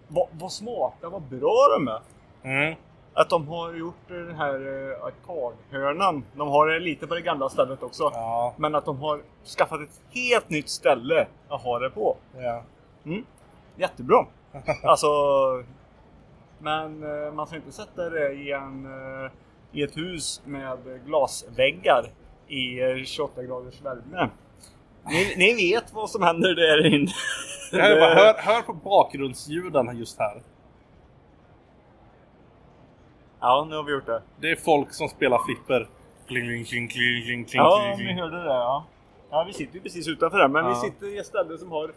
[0.08, 2.02] vad, vad smarta, vad bra de är.
[2.44, 2.76] Mm.
[3.18, 6.26] Att de har gjort den här eh, arkadhörnan.
[6.34, 8.04] De har det lite på det gamla stället också.
[8.14, 8.54] Ja.
[8.58, 9.22] Men att de har
[9.58, 12.18] skaffat ett helt nytt ställe att ha det på.
[12.38, 12.64] Ja.
[13.06, 13.26] Mm.
[13.76, 14.26] Jättebra.
[14.84, 15.08] Alltså...
[16.60, 19.32] Men eh, man ska inte sätta det i, en, eh,
[19.72, 22.06] i ett hus med glasväggar
[22.48, 24.30] i eh, 28 graders värme.
[25.06, 27.12] Ni, ni vet vad som händer där inne.
[27.72, 30.42] Jag bara, hör, hör på bakgrundsljuden just här.
[33.46, 34.22] Ja, nu har vi gjort det.
[34.40, 35.88] Det är folk som spelar flipper.
[36.28, 38.86] Kling, kling, kling, kling, kling, kling, Ja, kling, ni hörde det ja.
[39.30, 40.70] Ja, vi sitter ju precis utanför här, men Ja.
[40.70, 41.92] vi sitter i ett ställe som har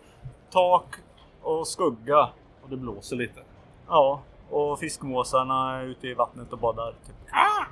[0.50, 0.94] tak
[1.42, 2.28] och skugga.
[2.62, 3.40] Och det blåser lite.
[3.88, 4.20] Ja,
[4.50, 6.90] och fiskmåsarna är ute i vattnet och badar.
[7.06, 7.16] Typ.
[7.32, 7.66] Ja.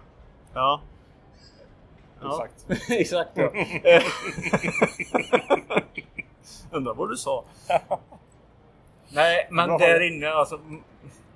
[0.54, 0.80] Ja.
[2.24, 2.90] Exakt.
[2.90, 3.50] Exakt ja.
[3.84, 4.02] Eh,
[6.70, 7.44] Undrar vad du sa.
[9.08, 9.78] Nej, men Bra.
[9.78, 10.82] där inne alltså, mm,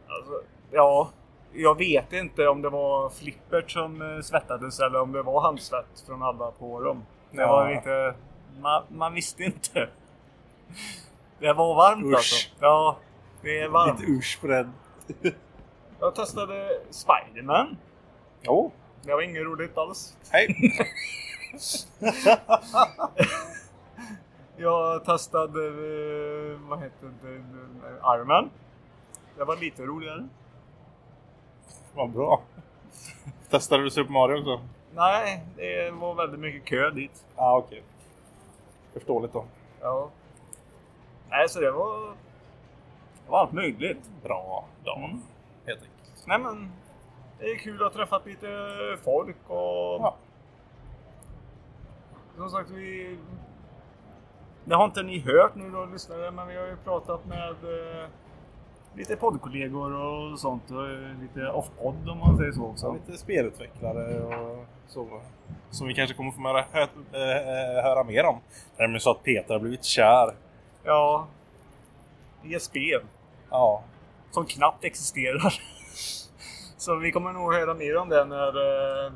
[0.09, 0.33] alltså...
[0.71, 1.11] Ja.
[1.53, 6.05] Jag vet inte om det var Flippert som eh, svettades eller om det var handsvett
[6.07, 7.03] från alla på dem.
[7.31, 8.15] Det var inte...
[8.61, 9.89] man, man visste inte.
[11.39, 12.15] Det var varmt Usch.
[12.15, 12.49] alltså.
[12.61, 12.97] Ja,
[13.43, 14.01] det är varmt.
[14.01, 14.73] Lite usch på den.
[16.01, 17.77] Jag testade Spiderman.
[18.43, 18.73] Jo.
[19.03, 20.17] Det var inget roligt alls.
[20.31, 20.57] Hej.
[24.57, 28.51] Jag testade, eh, vad heter det, eh, Iron Man.
[29.37, 30.29] Det var lite roligare.
[31.95, 32.41] Vad bra.
[33.51, 34.61] Testade du Super Mario också?
[34.95, 37.25] Nej, det var väldigt mycket kö dit.
[37.37, 37.83] Ja, ah, okej.
[38.93, 39.45] Förståeligt då.
[39.81, 40.11] Ja.
[41.31, 42.07] Nej, så det var...
[43.25, 44.11] Det var allt möjligt.
[44.23, 44.99] Bra dag.
[44.99, 45.23] Mm.
[45.67, 46.27] Helt enkelt.
[46.27, 46.73] Nej men,
[47.39, 48.49] det är kul att ha träffat lite
[49.05, 50.01] folk och...
[50.01, 50.17] Ja.
[52.37, 53.19] Som sagt, vi...
[54.65, 58.09] Det har inte ni hört nu då, lyssnare, men vi har ju pratat med eh,
[58.95, 60.71] lite poddkollegor och sånt.
[60.71, 62.97] Och eh, lite off-podd om man säger så också.
[63.07, 65.21] Lite spelutvecklare och så.
[65.71, 66.89] Som vi kanske kommer få höra, hö, äh,
[67.83, 68.41] höra mer om.
[68.77, 70.35] Det är nämligen så att Peter har blivit kär.
[70.85, 71.29] Ja.
[72.45, 73.01] I ett spel.
[73.51, 73.83] Ja.
[74.31, 75.55] Som knappt existerar.
[76.77, 79.13] Så vi kommer nog höra mer om det när, eh,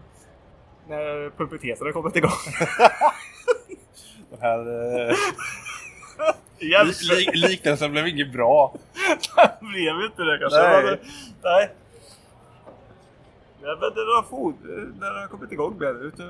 [0.89, 2.31] när puberteten har kommit igång.
[4.31, 4.59] Den här
[5.11, 5.17] eh,
[7.35, 8.75] liknelsen blev inget bra.
[9.37, 10.59] Det blev inte det kanske.
[10.61, 10.83] Nej.
[10.85, 10.99] Men,
[11.43, 11.71] nej.
[13.61, 14.55] Men den har fot...
[15.01, 16.01] Den har kommit igång med det.
[16.01, 16.23] Ute,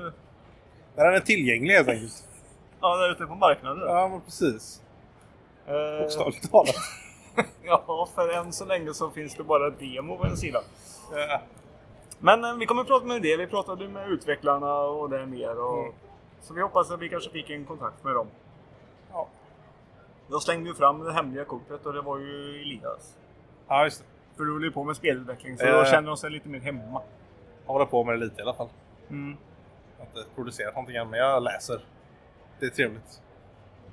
[0.95, 2.23] När den är tillgänglig helt enkelt.
[2.81, 3.83] ja, där ute på marknaden.
[3.87, 4.81] Ja, men precis.
[5.67, 6.75] Eh, Bokstavligt talat.
[7.63, 10.59] ja, för än så länge så finns det bara demo på en sida.
[12.19, 13.37] Men eh, vi kommer att prata med det.
[13.37, 15.59] Vi pratade med utvecklarna och det mer.
[15.59, 15.93] Och, Mm.
[16.41, 18.27] Så vi hoppas att vi kanske fick en kontakt med dem.
[20.27, 20.33] Ja.
[20.33, 23.17] Jag slängde ju fram det hemliga kortet och det var ju Elias.
[23.67, 24.05] ja, just det.
[24.37, 25.73] För du håller ju på med spelutveckling så Eh.
[25.79, 27.01] då känner de sig lite mer hemma.
[27.65, 28.69] Jag håller på med det lite i alla fall.
[29.09, 29.37] Mm.
[29.97, 31.79] Jag har inte producerat någonting än, men jag läser.
[32.59, 33.21] Det är trevligt.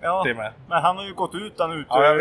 [0.00, 0.52] Ja, Det med.
[0.68, 2.18] men han har ju gått ut han ut Ja,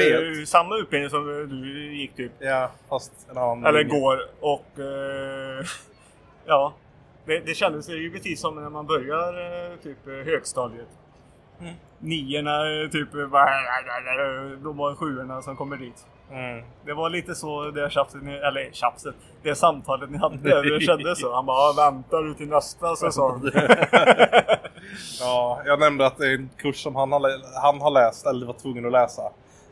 [0.48, 2.32] samma utbildning som du gick typ.
[2.40, 3.66] Ja, fast en annan...
[3.66, 4.00] Eller linje.
[4.00, 5.66] går och eh,
[6.46, 6.74] ja.
[7.26, 9.34] Det, det kändes ju precis som när man börjar
[9.72, 10.88] eh, typ högstadiet.
[11.62, 11.74] Mm.
[12.00, 13.50] Niorna typ bara,
[14.64, 16.06] de var sjuorna som kommer dit.
[16.32, 16.64] Mm.
[16.86, 20.62] Det var lite så det tjafset, eller tjafset, det samtalet ni hade.
[20.62, 21.34] Det kändes så.
[21.36, 23.42] Han bara, "Ja, vänta du till nästa säsong.
[25.20, 27.22] Ja, jag nämnde att det är en kurs som han har,
[27.62, 29.22] han har läst, eller var tvungen att läsa.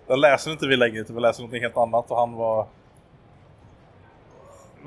[0.07, 2.67] Den läser inte vi längre, utan vi läser någonting helt annat och han var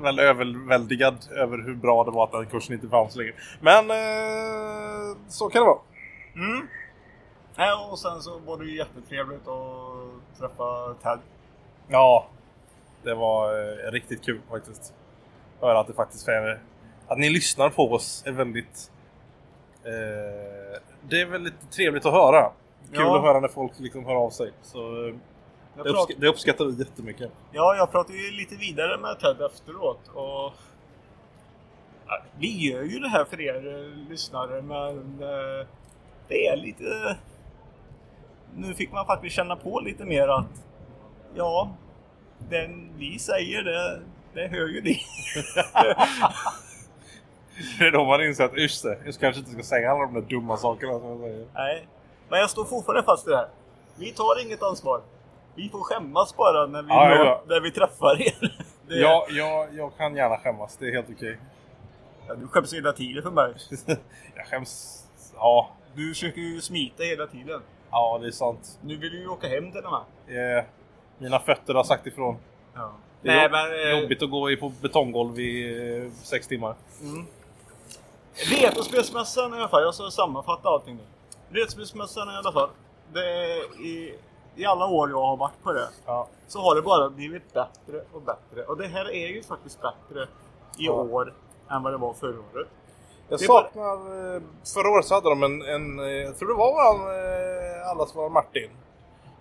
[0.01, 3.33] väl överväldigad över hur bra det var att den kursen inte fanns längre.
[3.61, 5.79] Men eh, så kan det vara.
[6.35, 6.67] Mm.
[7.55, 11.19] Ja, och sen så var det ju jättetrevligt att träffa Ted.
[11.87, 12.27] Ja,
[13.03, 13.53] det var
[13.87, 14.93] eh, riktigt kul faktiskt.
[15.61, 16.61] Höra att det faktiskt är,
[17.07, 18.91] att ni lyssnar på oss är väldigt
[19.83, 22.51] eh, det är väldigt trevligt att höra.
[22.91, 23.15] Kul Ja.
[23.17, 24.51] att höra när folk liksom hör av sig.
[24.61, 25.13] Så eh,
[25.75, 27.31] det, uppsk- det uppskattar vi jättemycket.
[27.51, 30.53] Ja, jag pratade ju lite vidare med Ted efteråt och...
[32.37, 35.67] Vi gör ju det här för er eh, lyssnare men eh,
[36.27, 37.17] det är lite...
[38.55, 40.45] Nu fick man faktiskt känna på lite mer att
[41.35, 41.69] ja,
[42.49, 44.01] den vi säger det,
[44.33, 45.01] det hör ju ni.
[47.79, 50.13] Det är då man inser att just det, jag kanske inte ska säga alla de
[50.13, 51.47] där dumma sakerna som jag säger.
[51.53, 51.87] Nej,
[52.29, 53.47] men jag står fortfarande fast i det här.
[53.95, 55.01] Vi tar inget ansvar.
[55.55, 57.43] Vi får skämmas bara när vi, Ja, ja, når- ja.
[57.47, 58.57] när vi träffar er.
[58.87, 61.37] Det, Ja, jag, jag kan gärna skämmas, det är helt okej.
[62.27, 63.53] ja, du skäms hela tiden för mig.
[64.35, 65.03] Jag skäms...
[65.35, 67.61] Ja, Du försöker ju smita hela tiden.
[67.93, 68.79] Ja det är sant.
[68.81, 69.91] Nu vill du ju åka hem till och
[70.27, 70.57] med.
[70.57, 70.63] Eh,
[71.17, 72.35] mina fötter har sagt ifrån.
[72.73, 72.91] Ja.
[73.21, 73.93] Det är Nej, men...
[73.95, 76.75] eh, jobbigt att gå i på betonggolv i eh, sex timmar.
[77.01, 77.25] Mm.
[78.35, 81.03] Retrospelsmässan i alla fall, jag ska sammanfatta allting nu.
[81.59, 82.69] Retrospelsmässan i alla fall.
[83.83, 84.13] I,
[84.55, 86.27] I alla år jag har varit på det Ja.
[86.47, 88.63] så har det bara blivit bättre och bättre.
[88.67, 90.23] Och det här är ju faktiskt bättre
[90.77, 90.91] i Ja.
[90.91, 91.33] år
[91.69, 92.67] än vad det var förra året.
[93.33, 94.35] Jag Det är bara- saknar...
[94.35, 94.41] eh,
[94.73, 95.61] Förra året så hade de en...
[95.61, 98.69] en eh, jag tror det var våran, eh, allas vår Martin.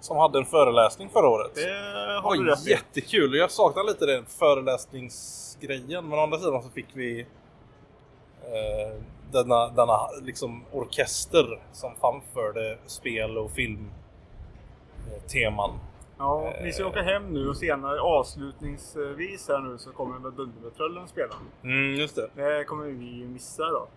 [0.01, 1.51] Som hade en föreläsning förra året.
[1.55, 3.35] Det har du var rätt jättekul.
[3.35, 6.09] Jag saknar lite den föreläsningsgrejen.
[6.09, 7.21] Men å andra sidan så fick vi
[8.41, 9.01] eh,
[9.33, 13.91] denna, denna liksom orkester som framförde spel och film
[15.13, 15.23] eh.
[16.23, 21.09] Ja, vi ska åka hem nu och senare avslutningsvis här nu så kommer väl Dundermetröllen
[21.09, 21.35] spela.
[21.63, 22.29] Mm, just det.
[22.35, 23.89] Det kommer vi missa då.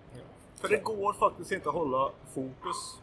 [0.61, 2.99] För det går faktiskt inte att hålla fokus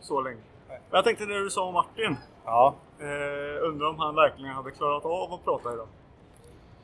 [0.00, 0.40] så länge.
[0.68, 2.16] Men jag tänkte det du sa om Martin.
[2.44, 2.74] Ja.
[2.98, 5.88] Eh, undrar om han verkligen hade klarat av att prata idag.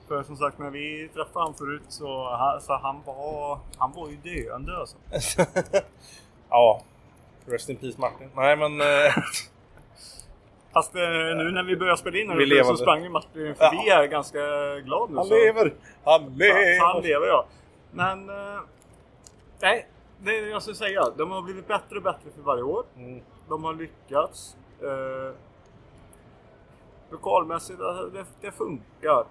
[0.08, 4.08] För som sagt när vi träffade honom förut så, han, så han var han var
[4.08, 4.96] ju döende alltså.
[6.48, 6.82] ja.
[7.46, 8.30] Rest in peace Martin.
[8.34, 8.80] Nej men...
[8.80, 9.14] Eh,
[10.74, 11.00] Fast eh,
[11.36, 14.38] nu när vi börjar spela in Vi så sprang ju Martin förbi här ganska
[14.84, 15.16] glad nu.
[15.16, 15.34] han så.
[15.34, 15.74] lever!
[16.04, 16.80] Han Ja, lever!
[16.80, 17.46] han lever ja.
[17.92, 18.28] Men...
[18.30, 18.60] Eh,
[19.60, 21.04] nej, det jag ska säga.
[21.16, 22.84] De har blivit bättre och bättre för varje år.
[22.96, 23.20] Mm.
[23.48, 24.56] De har lyckats.
[24.82, 25.34] Eh,
[27.10, 29.24] lokalmässigt, alltså, det, det funkar.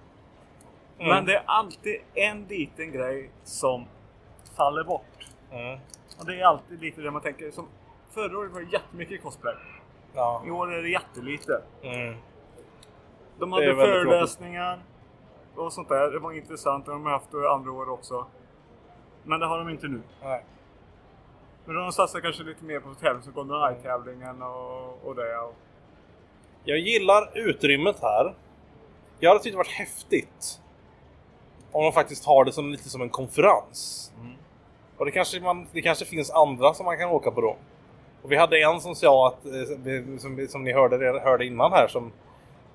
[0.98, 1.08] Mm.
[1.14, 3.84] Men det är alltid en liten grej som
[4.56, 5.26] faller bort.
[5.52, 5.78] Mm.
[6.18, 7.50] Och det är alltid lite det man tänker.
[7.50, 7.68] Som
[8.10, 9.54] förra året var det jättemycket cosplay.
[10.14, 10.42] Ja.
[10.46, 11.62] I år är det jättelite.
[11.82, 12.16] Mm.
[13.38, 14.82] De hade föreläsningar
[15.54, 16.10] och sånt där.
[16.10, 16.86] Det var intressant.
[16.86, 18.26] Det har de haft det andra år också.
[19.22, 20.02] Men det har de inte nu.
[20.22, 20.44] Nej.
[21.64, 25.38] Men de satsar kanske lite mer på tävling som Golden Eye-tävlingen och, och det.
[25.38, 25.54] Och,
[26.64, 28.34] Jag gillar utrymmet här.
[29.20, 30.60] Jag hade tyckt det varit häftigt
[31.72, 34.12] om de faktiskt har det som lite som en konferens.
[34.96, 37.56] Och det kanske, man, det kanske finns andra som man kan åka på då.
[38.24, 41.88] Och vi hade en som sa att, eh, som, som ni hörde, hörde innan här,
[41.88, 42.12] som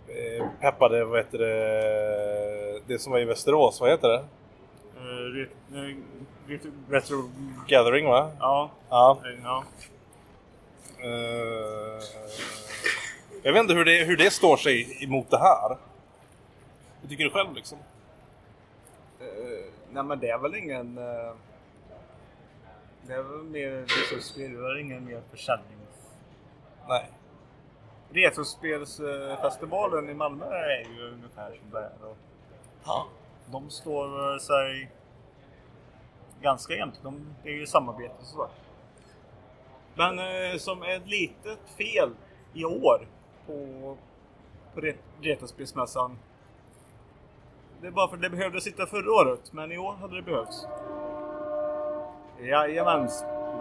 [0.08, 4.24] eh, peppade vad heter det, det som var i Västerås, vad heter det?
[4.98, 5.50] eh, ret,
[6.48, 7.30] ret, Retro
[7.68, 8.32] Gathering va?
[8.40, 9.18] ja, Ja.
[9.44, 9.64] ja.
[13.44, 15.78] Jag vet inte hur det, hur det står sig emot det här.
[17.02, 17.78] Hur tycker du själv liksom?
[19.92, 21.00] Nej men det är väl ingen...
[23.10, 24.54] det väl mer resursspel.
[24.54, 25.78] Det väl ingen mer försäljning.
[26.88, 27.10] Nej.
[28.10, 32.06] Retrospelsfestivalen i Malmö är ju ungefär som det är.
[32.10, 32.18] Och
[32.86, 33.08] Ja.
[33.52, 34.92] de står sig
[36.42, 37.00] ganska jämnt.
[37.04, 38.50] De, det är ju samarbete och så.
[39.96, 42.10] Men eh, som ett litet fel
[42.54, 43.08] i år
[43.46, 43.98] på,
[44.74, 46.18] på Re- Retrospelsmässan.
[47.82, 50.22] Det är bara för att det behövde sitta förra året, men i år hade det
[50.22, 50.66] behövts.
[52.42, 53.10] Jajamän,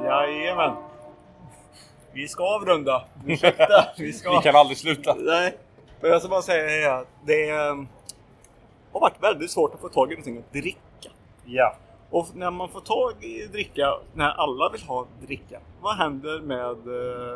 [0.04, 0.76] jajamän.
[2.12, 3.04] Vi ska avrunda.
[3.26, 4.30] Ursäkta, vi ska...
[4.30, 5.14] Vi kan aldrig sluta.
[5.14, 5.58] Nej,
[6.00, 7.04] men jag ska bara säga här.
[7.24, 7.76] Det eh,
[8.92, 11.10] har varit väldigt svårt att få tag i någonting att dricka.
[11.44, 11.76] Ja.
[12.10, 16.86] Och när man får tag i dricka, när alla vill ha dricka, vad händer med,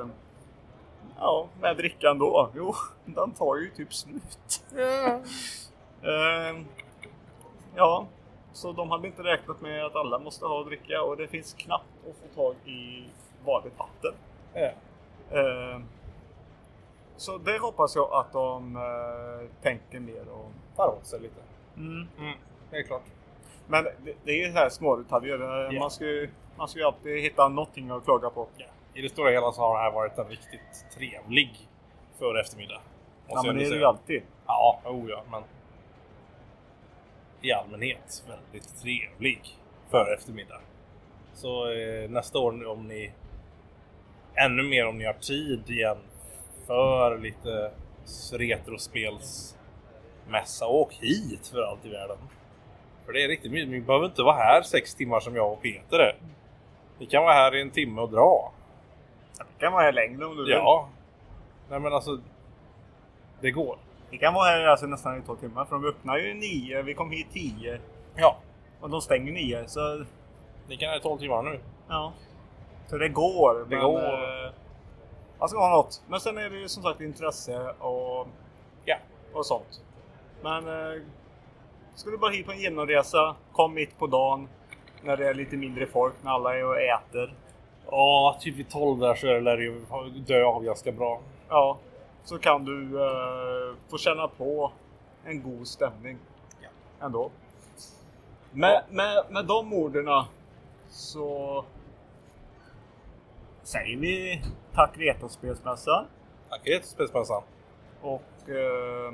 [0.01, 0.07] eh,
[1.19, 2.51] ja, med drickan då?
[2.55, 2.75] Jo,
[3.05, 4.65] den tar ju typ slut.
[6.03, 6.57] Eh,
[7.75, 8.07] ja,
[8.53, 12.07] så de hade inte räknat med att alla måste ha dricka och det finns knappt
[12.11, 13.05] att få tag i
[13.45, 14.15] vanligt vatten.
[14.55, 14.71] Ja.
[15.39, 15.81] Eh,
[17.17, 20.53] så det hoppas jag att de eh, tänker mer om.
[20.77, 21.41] Tar åt sig lite.
[21.77, 22.09] Mm.
[22.19, 22.39] Mm,
[22.71, 23.03] det är klart.
[23.67, 25.39] Men det, det är ju så här små detaljer.
[25.73, 25.81] Ja.
[25.81, 28.47] Man, ska ju, man ska ju alltid hitta någonting att klaga på.
[28.95, 31.69] I det stora hela så har det här varit en riktigt trevlig
[32.19, 32.81] för eftermiddag.
[33.29, 34.23] Ja, men det är det ju alltid.
[34.47, 35.43] Ja, oh ja, men
[37.43, 39.41] i allmänhet väldigt trevlig
[39.91, 40.61] för eftermiddag.
[41.35, 43.13] Så eh, nästa år om ni
[44.35, 45.99] ännu mer om ni har tid igen
[46.67, 47.73] för lite
[48.33, 52.19] retrospelsmässa, åk hit för allt i världen.
[53.07, 53.71] För det är riktigt mysigt.
[53.71, 56.17] Ni behöver inte vara här sex timmar som jag och Peter är.
[56.99, 58.53] Ni kan vara här i en timme och dra.
[59.39, 60.53] Det kan vara här längre om du vill.
[60.53, 60.89] Ja.
[61.71, 62.21] Nej men alltså.
[63.41, 63.79] Det går.
[64.13, 65.65] Vi kan vara här alltså nästan i två timmar.
[65.65, 66.83] För de öppnar ju nio.
[66.83, 67.81] Vi kom hit tio.
[68.17, 68.37] Ja.
[68.81, 69.69] Och de stänger nio.
[69.69, 70.05] Så
[70.69, 71.61] Ni kan ha 12 timmar nu.
[71.89, 72.13] ja.
[72.87, 73.67] Så det går.
[73.69, 74.01] Det men, går.
[74.03, 74.51] Eh,
[75.39, 76.03] man ska ha något.
[76.09, 78.27] Men sen är det ju som sagt intresse och,
[78.85, 78.97] Ja.
[79.33, 79.83] och sånt.
[80.43, 81.03] Men eh,
[81.95, 83.37] ska du bara hit på en genomresa.
[83.53, 84.49] Kom mitt på dagen.
[85.03, 86.15] När det är lite mindre folk.
[86.23, 87.35] När alla är och äter.
[87.91, 89.81] Ja, typ vid 12 där så lär det ju
[90.27, 91.21] dö av ganska bra.
[91.49, 91.79] Ja.
[92.25, 94.73] Så kan du eh, få känna på
[95.25, 96.19] en god stämning.
[96.61, 96.69] Ja.
[97.07, 97.31] Ändå.
[98.53, 100.25] Med, med, med de orden
[100.89, 101.65] så
[103.63, 104.43] säger vi
[104.75, 106.05] tack Retrospelsmässan.
[106.49, 107.43] Tack Retrospelsmässan.
[108.01, 109.13] Och eh,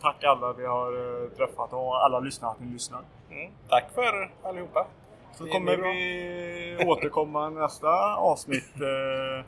[0.00, 3.02] tack alla vi har eh, träffat och alla lyssnare att ni lyssnar.
[3.30, 3.52] Mm.
[3.68, 4.86] Tack för allihopa.
[5.34, 8.74] Så Det kommer vi återkomma nästa avsnitt.
[8.74, 9.44] Eh,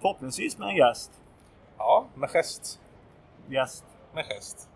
[0.00, 1.20] förhoppningsvis med en gäst.
[1.78, 2.80] Ja, med gest.
[3.48, 3.84] Gäst.
[4.14, 4.68] Med gest.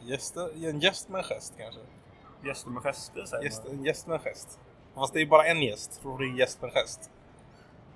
[0.00, 1.80] Gäster, en gäst med en gest kanske.
[2.44, 3.72] Gäster med gester säger Gäst, man.
[3.78, 4.58] en gäst med en gest.
[4.94, 6.00] Fast det är bara en gäst.
[6.02, 7.10] För det är gäst med en gest.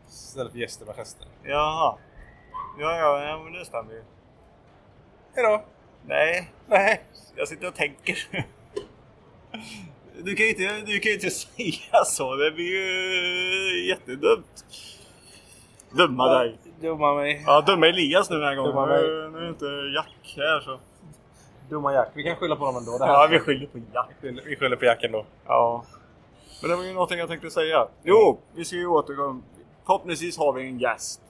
[0.09, 1.27] Istället för gäster med gester.
[1.43, 1.99] Jaha.
[2.79, 4.05] Ja, ja, ja, men det stämmer ju.
[5.35, 5.65] Hejdå!
[6.07, 7.03] Nej, Nej.
[7.37, 8.29] jag sitter och tänker.
[10.23, 12.35] Du kan ju inte, du kan inte säga så.
[12.37, 14.65] Det blir ju jättedumt.
[15.91, 16.59] Dumma dig.
[16.81, 17.43] Dumma mig.
[17.47, 18.89] Ja, dumma Elias nu den här gången.
[18.89, 19.65] Nu, nu är inte
[19.95, 20.79] Jack här så.
[21.69, 22.09] Dumma Jack.
[22.15, 22.99] Vi kan skylla på dem ändå.
[22.99, 23.13] Det här.
[23.13, 24.11] Ja, vi skyller på Jack.
[24.21, 25.27] Vi skyller på Jack ändå.
[25.47, 25.85] Ja.
[26.63, 27.89] Men det var ju någonting jag tänkte säga.
[28.03, 29.43] Jo, vi ska ju återkomma.
[29.87, 31.21] förhoppningsvis har vi en gäst.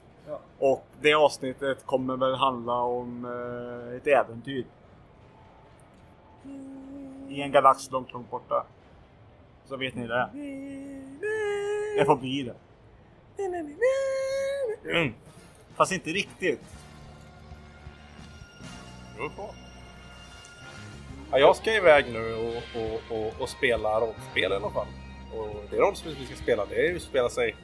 [0.59, 4.65] Och det avsnittet kommer väl handla om eh, ett äventyr.
[7.29, 8.65] I en galax långt, långt borta.
[9.65, 10.29] Så vet ni det.
[11.97, 12.55] Det får bli det.
[14.91, 15.13] Mm.
[15.78, 16.60] Fast inte riktigt.
[19.16, 19.54] beror på.
[21.30, 24.86] Ja, jag ska iväg nu och, och, och, och spela rollspel i alla fall.
[25.32, 27.56] Och det rollspel vi ska spela det är ju att spela sig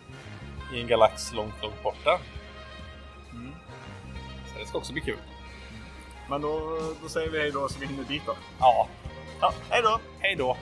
[0.75, 2.21] i en galax långt, långt borta.
[3.33, 3.53] Mm.
[4.53, 5.19] Så det ska också bli kul.
[6.29, 8.37] Men då, då säger vi hej då så vi hinner dit då.
[8.61, 8.89] Ja,
[9.41, 10.01] Ja, hej då!
[10.21, 10.57] hej då!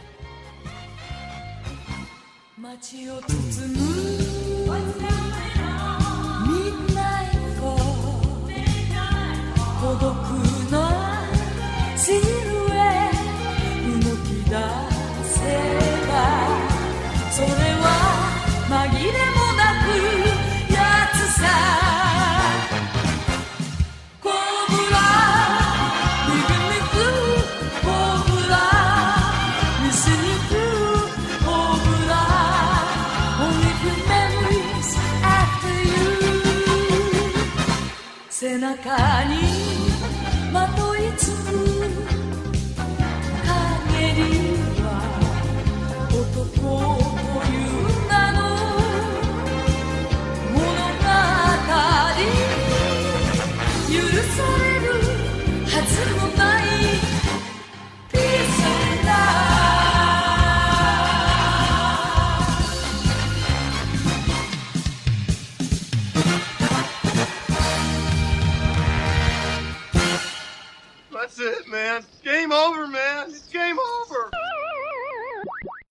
[2.60, 4.21] 街を包む